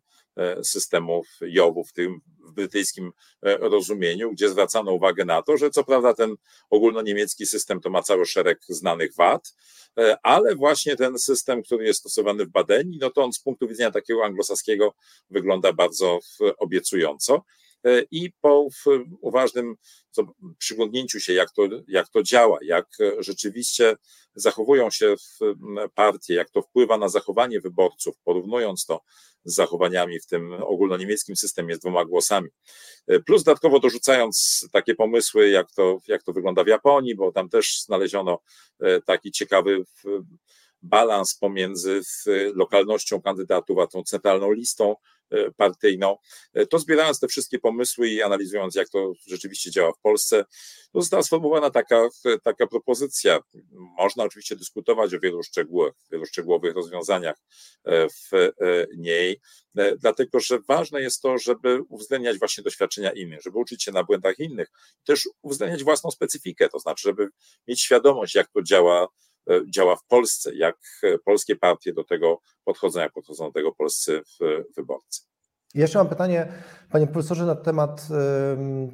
[0.58, 2.20] y, systemów JOW w tym
[2.50, 6.34] w brytyjskim rozumieniu, gdzie zwracano uwagę na to, że co prawda ten
[6.70, 9.52] ogólnoniemiecki system to ma cały szereg znanych wad,
[9.98, 13.68] E, ale właśnie ten system, który jest stosowany w Badeni, no to on z punktu
[13.68, 14.94] widzenia takiego anglosaskiego
[15.30, 16.18] wygląda bardzo
[16.58, 17.44] obiecująco.
[17.86, 18.68] E, I po
[19.20, 19.74] uważnym
[20.58, 22.86] przyglądnięciu się, jak to, jak to działa, jak
[23.18, 23.96] rzeczywiście
[24.34, 25.14] zachowują się
[25.94, 29.00] partie, jak to wpływa na zachowanie wyborców, porównując to
[29.44, 32.48] z zachowaniami w tym ogólnoniemieckim systemie z dwoma głosami.
[33.06, 37.48] E, plus dodatkowo dorzucając takie pomysły, jak to, jak to wygląda w Japonii, bo tam
[37.48, 38.38] też znaleziono
[38.80, 39.84] e, taki ciekawy
[40.82, 42.00] balans pomiędzy
[42.54, 44.96] lokalnością kandydatów a tą centralną listą
[45.30, 46.16] E, partyjną,
[46.54, 50.44] e, to zbierając te wszystkie pomysły i analizując, jak to rzeczywiście działa w Polsce,
[50.92, 52.08] to została sformułowana taka,
[52.42, 53.40] taka propozycja.
[53.72, 57.36] Można oczywiście dyskutować o wielu szczegółach, wielu szczegółowych rozwiązaniach
[57.84, 58.30] e, w
[58.96, 59.40] niej,
[59.98, 64.38] dlatego że ważne jest to, żeby uwzględniać właśnie doświadczenia innych, żeby uczyć się na błędach
[64.38, 64.68] innych,
[65.04, 67.28] też uwzględniać własną specyfikę, to znaczy, żeby
[67.68, 69.29] mieć świadomość, jak to działa E,
[69.74, 74.22] działa w Polsce, jak e, polskie partie do tego podchodzą, jak podchodzą do tego polscy
[74.76, 75.22] wyborcy.
[75.74, 76.52] Jeszcze mam pytanie,
[76.90, 78.08] panie profesorze, na temat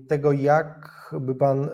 [0.08, 0.90] tego, jak
[1.20, 1.70] by pan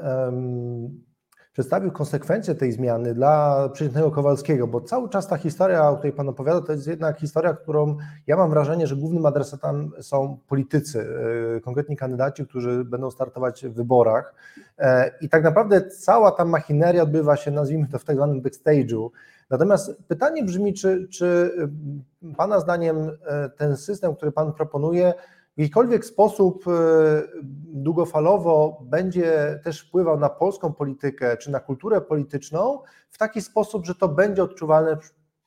[1.53, 6.28] przedstawił konsekwencje tej zmiany dla przeciętnego Kowalskiego, bo cały czas ta historia, o której Pan
[6.28, 7.96] opowiada, to jest jednak historia, którą
[8.26, 11.07] ja mam wrażenie, że głównym adresatem są politycy,
[11.57, 14.34] e, konkretni kandydaci, którzy będą startować w wyborach.
[14.78, 19.11] E, i tak naprawdę cała ta machineria odbywa się, nazwijmy to w tak zwanym backstage'u,
[19.53, 21.53] Natomiast pytanie brzmi, czy, czy
[22.36, 25.14] Pana zdaniem e, ten system, który Pan proponuje,
[25.57, 26.72] w jakikolwiek sposób e,
[27.64, 32.78] długofalowo będzie też wpływał na polską politykę czy na kulturę polityczną
[33.11, 34.96] w taki sposób, że to będzie odczuwalne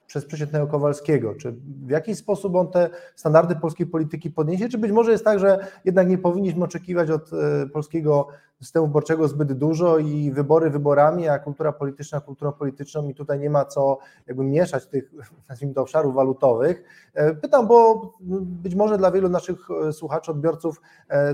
[0.07, 1.35] przez przeciętnego Kowalskiego?
[1.35, 4.69] Czy w jakiś sposób on te standardy polskiej polityki podniesie?
[4.69, 8.27] Czy być może jest tak, że jednak nie powinniśmy oczekiwać od e, polskiego
[8.61, 13.49] systemu wyborczego zbyt dużo i wybory wyborami, a kultura polityczna kulturą polityczną i tutaj nie
[13.49, 13.97] ma co
[14.27, 15.11] jakby mieszać tych,
[15.49, 16.83] nazwijmy to, obszarów walutowych.
[17.13, 20.81] E, pytam, bo być może dla wielu naszych e, słuchaczy, odbiorców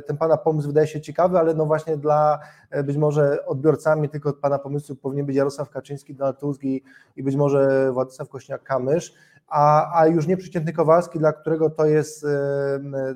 [0.07, 2.39] ten Pana pomysł wydaje się ciekawy, ale no właśnie dla
[2.83, 6.83] być może odbiorcami tylko Pana pomysłu powinien być Jarosław Kaczyński, Donald Tusk i,
[7.15, 9.11] i być może Władysław Kośniak-Kamysz,
[9.47, 12.25] a, a już nie przeciętny Kowalski, dla którego to jest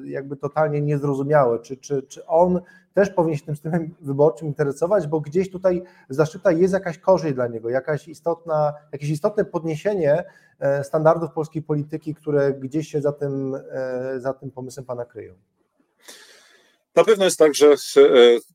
[0.06, 1.60] jakby totalnie niezrozumiałe.
[1.60, 2.62] Czy, czy, czy on
[2.96, 7.48] też powinien się tym systemem wyborczym interesować, bo gdzieś tutaj zaszczyta jest jakaś korzyść dla
[7.48, 10.24] niego, jakaś istotna, jakieś istotne podniesienie
[10.60, 15.34] e, standardów polskiej polityki, które gdzieś się za tym, e, za tym pomysłem Pana kryją.
[16.96, 17.76] Na pewno jest tak, że e,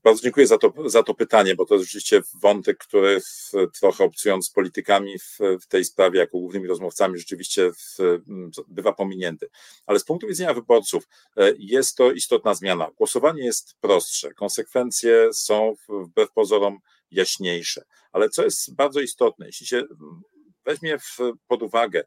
[0.03, 4.03] bardzo dziękuję za to, za to pytanie, bo to jest rzeczywiście wątek, który w, trochę
[4.03, 7.97] obcując politykami w, w, tej sprawie, jako głównymi rozmówcami, rzeczywiście w,
[8.67, 9.49] bywa pominięty.
[9.85, 12.91] Ale z punktu widzenia wyborców e, jest to istotna zmiana.
[12.97, 16.79] Głosowanie jest prostsze, konsekwencje są wbrew pozorom
[17.11, 17.83] jaśniejsze.
[18.11, 19.83] Ale co jest bardzo istotne, jeśli się
[20.65, 20.97] weźmie
[21.47, 22.03] pod uwagę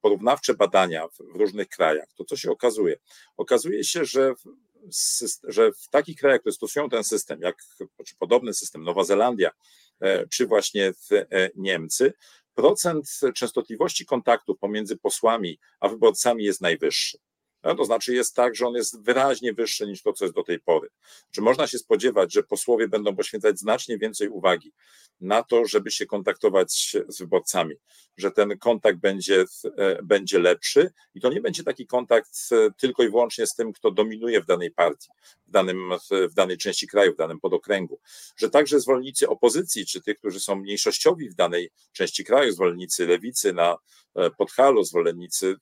[0.00, 2.96] porównawcze badania w różnych krajach, to co się okazuje?
[3.36, 4.34] Okazuje się, że
[5.44, 7.56] że w takich krajach, które stosują ten system, jak
[8.06, 9.50] czy podobny system, Nowa Zelandia,
[10.00, 12.12] e, czy właśnie e, Niemcy,
[12.54, 17.18] procent częstotliwości kontaktów pomiędzy posłami a wyborcami jest najwyższy.
[17.62, 20.60] To znaczy jest tak, że on jest wyraźnie wyższy niż to, co jest do tej
[20.60, 20.88] pory.
[21.30, 24.72] Czy można się spodziewać, że posłowie będą poświęcać znacznie więcej uwagi
[25.20, 27.74] na to, żeby się kontaktować z wyborcami,
[28.16, 29.44] że ten kontakt będzie,
[29.76, 30.92] e, będzie lepszy?
[31.14, 32.48] I to nie będzie taki kontakt
[32.78, 35.08] tylko i wyłącznie z tym, kto dominuje w danej partii,
[35.52, 35.90] danym,
[36.30, 38.00] w danej części kraju, w danym podokręgu,
[38.36, 43.52] że także zwolennicy opozycji, czy tych, którzy są mniejszościowi w danej części kraju, zwolennicy lewicy
[43.52, 43.76] na
[44.14, 45.56] e, Podhalu, zwolennicy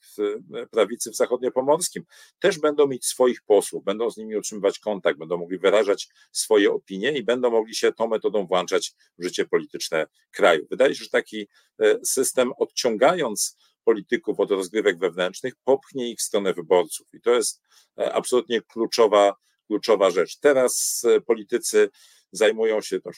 [0.70, 2.04] prawicy w zachodniopomorskim,
[2.38, 7.12] też będą mieć swoich posłów, będą z nimi utrzymywać kontakt, będą mogli wyrażać swoje opinie
[7.12, 10.66] i będą mogli się tą metodą włączać w życie polityczne kraju.
[10.70, 11.48] Wydaje się, że taki
[11.80, 17.06] e, system odciągając polityków od rozgrywek wewnętrznych, popchnie ich w stronę wyborców.
[17.12, 17.62] I to jest
[17.98, 19.34] e, absolutnie kluczowa,
[19.70, 20.38] kluczowa rzecz.
[20.38, 21.88] Teraz e, politycy
[22.32, 23.10] zajmują się, to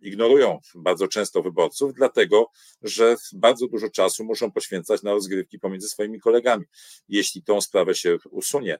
[0.00, 2.50] ignorują bardzo często wyborców, dlatego
[2.82, 6.64] że bardzo dużo czasu muszą poświęcać na rozgrywki pomiędzy swoimi kolegami.
[7.08, 8.78] Jeśli tą sprawę się usunie,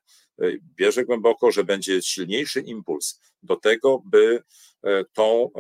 [0.77, 4.43] bierze głęboko, że będzie silniejszy impuls do tego, by
[4.87, 5.51] E, tą,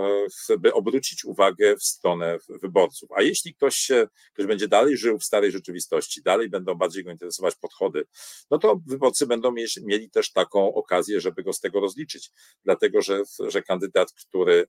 [0.50, 3.12] e, by obrócić uwagę w stronę wyborców.
[3.16, 7.10] A jeśli ktoś się, ktoś będzie dalej żył w starej rzeczywistości, dalej będą bardziej go
[7.10, 8.04] interesować podchody,
[8.50, 12.30] no to wyborcy będą mieli też taką okazję, żeby go z tego rozliczyć.
[12.64, 14.66] Dlatego, że, że kandydat, który,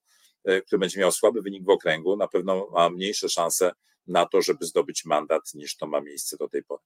[0.66, 3.72] który będzie miał słaby wynik w okręgu, na pewno ma mniejsze szanse
[4.08, 6.84] na to, żeby zdobyć mandat, niż to ma miejsce do tej pory.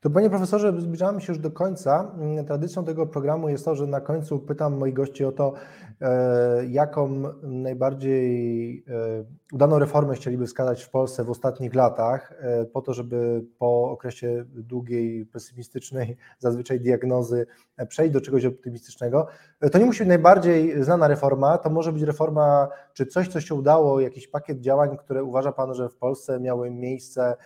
[0.00, 2.14] To panie profesorze, zbliżamy się już do końca.
[2.46, 5.52] Tradycją tego programu jest to, że na końcu pytam moich gości o to,
[6.00, 12.82] e, jaką najbardziej e, udaną reformę chcieliby wskazać w Polsce w ostatnich latach, e, po
[12.82, 17.46] to, żeby po okresie długiej, pesymistycznej zazwyczaj diagnozy
[17.88, 19.26] przejść do czegoś optymistycznego.
[19.72, 23.54] To nie musi być najbardziej znana reforma, to może być reforma, czy coś, co się
[23.54, 27.36] udało, jakiś pakiet działań, które uważa Pan, że w Polsce miały miejsce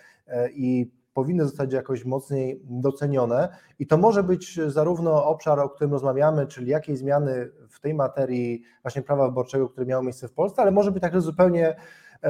[0.55, 3.49] i powinny zostać jakoś mocniej docenione
[3.79, 8.63] i to może być zarówno obszar, o którym rozmawiamy, czyli jakiej zmiany w tej materii
[8.83, 11.77] właśnie prawa wyborczego, które miało miejsce w Polsce, ale może być także zupełnie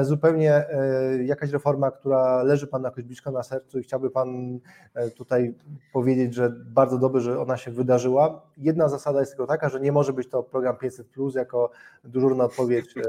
[0.03, 4.61] zupełnie e, jakaś reforma, która leży Panu jakoś blisko na sercu i chciałby Pan
[4.95, 5.55] e, tutaj
[5.93, 8.43] powiedzieć, że bardzo dobrze, że ona się wydarzyła.
[8.59, 11.71] Jedna zasada jest tylko taka, że nie może być to program 500 plus jako
[12.05, 13.03] dyżurna odpowiedź e,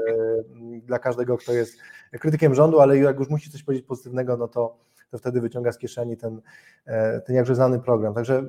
[0.80, 1.78] dla każdego, kto jest
[2.10, 5.78] krytykiem rządu, ale jak już musi coś powiedzieć pozytywnego, no to to wtedy wyciąga z
[5.78, 6.40] kieszeni ten,
[6.86, 8.14] e, ten jakże znany program.
[8.14, 8.44] Także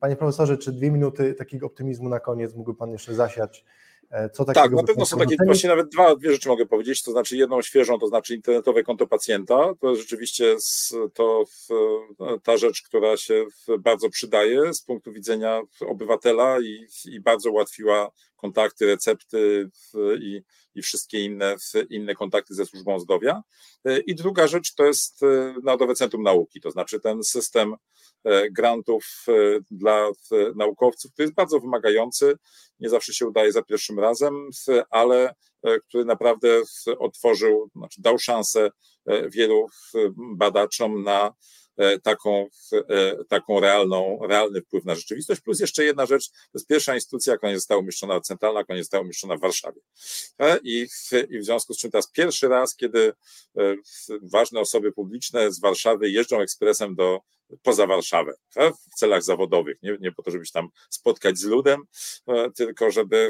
[0.00, 3.64] panie profesorze, czy dwie minuty takiego optymizmu na koniec mógłby pan jeszcze zasiać?
[4.10, 7.02] E, co takiego tak, na pewno są takie, właśnie nawet dwa, dwie rzeczy mogę powiedzieć,
[7.02, 10.56] to znaczy jedną świeżą, to znaczy internetowe konto pacjenta, to jest rzeczywiście
[11.14, 11.44] to
[12.42, 13.44] ta rzecz, która się
[13.78, 18.10] bardzo przydaje z punktu widzenia obywatela i, i bardzo ułatwiła
[18.40, 19.70] kontakty, recepty
[20.20, 20.42] i,
[20.74, 21.56] i wszystkie inne,
[21.90, 23.42] inne kontakty ze służbą zdrowia.
[23.84, 27.74] E, I druga rzecz to jest e, Narodowe Centrum Nauki, to znaczy ten system
[28.24, 29.26] e, grantów
[29.70, 30.08] dla
[30.56, 32.34] naukowców, który jest bardzo wymagający,
[32.80, 34.50] nie zawsze się udaje za pierwszym razem,
[34.90, 35.34] ale
[35.88, 36.62] który naprawdę
[36.98, 38.70] otworzył, znaczy dał szansę
[39.30, 39.66] wielu
[40.16, 41.34] badaczom na
[42.02, 45.40] taką, e, taką realną, realny wpływ na rzeczywistość.
[45.40, 48.82] Plus jeszcze jedna rzecz, to jest pierwsza instytucja, jaka nie została umieszczona centralna, jaka nie
[48.82, 49.80] została umieszczona w Warszawie.
[50.38, 53.12] E, I w, I w związku z czym teraz pierwszy raz, kiedy
[54.22, 57.20] ważne osoby publiczne z Warszawy jeżdżą ekspresem do
[57.62, 58.32] poza Warszawę
[58.92, 61.80] w celach zawodowych, nie, nie po to, żeby się tam spotkać z ludem,
[62.56, 63.28] tylko żeby,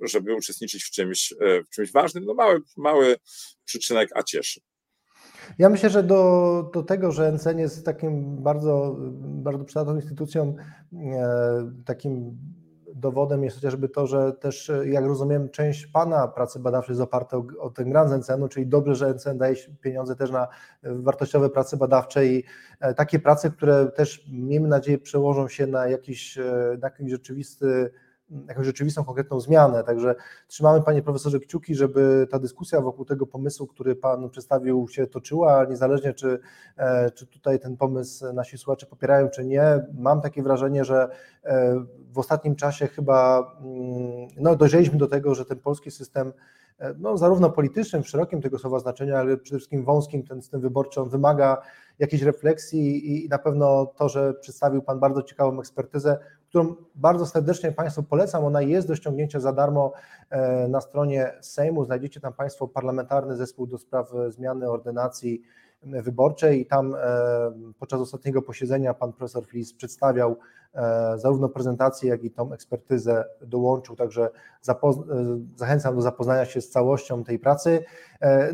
[0.00, 2.24] żeby uczestniczyć w czymś, w czymś ważnym.
[2.24, 3.16] No mały, mały
[3.64, 4.60] przyczynek, a cieszy.
[5.58, 10.54] Ja myślę, że do, do tego, że NCN jest takim bardzo, bardzo przydatną instytucją,
[10.92, 12.38] e, takim
[12.94, 17.44] dowodem jest chociażby to, że też, jak rozumiem, część Pana pracy badawczej jest oparta o,
[17.58, 20.48] o ten grant z NCN-u, czyli dobrze, że NCN daje pieniądze też na
[20.82, 22.44] wartościowe prace badawcze i
[22.80, 27.90] e, takie prace, które też, miejmy nadzieję, przełożą się na jakiś, e, na jakiś rzeczywisty
[28.48, 29.84] jakąś rzeczywistą, konkretną zmianę.
[29.84, 30.14] Także
[30.46, 35.64] trzymamy, panie profesorze, kciuki, żeby ta dyskusja wokół tego pomysłu, który pan przedstawił, się toczyła,
[35.64, 36.38] niezależnie czy,
[36.76, 39.84] e, czy tutaj ten pomysł nasi słuchacze popierają, czy nie.
[39.98, 41.08] Mam takie wrażenie, że
[41.44, 46.32] e, w ostatnim czasie chyba mm, no, dojrzeliśmy do tego, że ten polski system
[46.78, 50.60] e, no, zarówno politycznym, w szerokim tego słowa znaczenia, ale przede wszystkim wąskim, ten system
[50.60, 51.62] wyborczy, on wymaga
[51.98, 56.18] jakiejś refleksji i na pewno to, że przedstawił Pan bardzo ciekawą ekspertyzę,
[56.48, 58.44] którą bardzo serdecznie Państwu polecam.
[58.44, 59.92] Ona jest do ściągnięcia za darmo
[60.30, 61.84] e, na stronie Sejmu.
[61.84, 65.42] Znajdziecie tam Państwo parlamentarny zespół do spraw zmiany ordynacji
[65.86, 66.98] wyborczej i tam e,
[67.78, 70.38] podczas ostatniego posiedzenia pan profesor Flis przedstawiał
[70.74, 74.30] e, zarówno prezentację, jak i tą ekspertyzę dołączył, także
[75.56, 77.84] zachęcam do zapoznania się z całością tej pracy.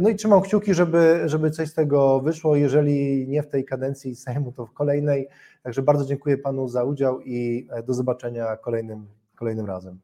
[0.01, 4.17] No i trzymam kciuki, żeby, żeby coś z tego wyszło, jeżeli nie w tej kadencji
[4.17, 5.29] Sejmu, to w kolejnej.
[5.63, 9.07] Także bardzo dziękuję panu za udział i do zobaczenia kolejnym,
[9.37, 10.01] kolejnym razem.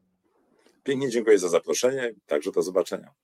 [0.84, 3.14] Pięknie dziękuję za zaproszenie, także do zobaczenia.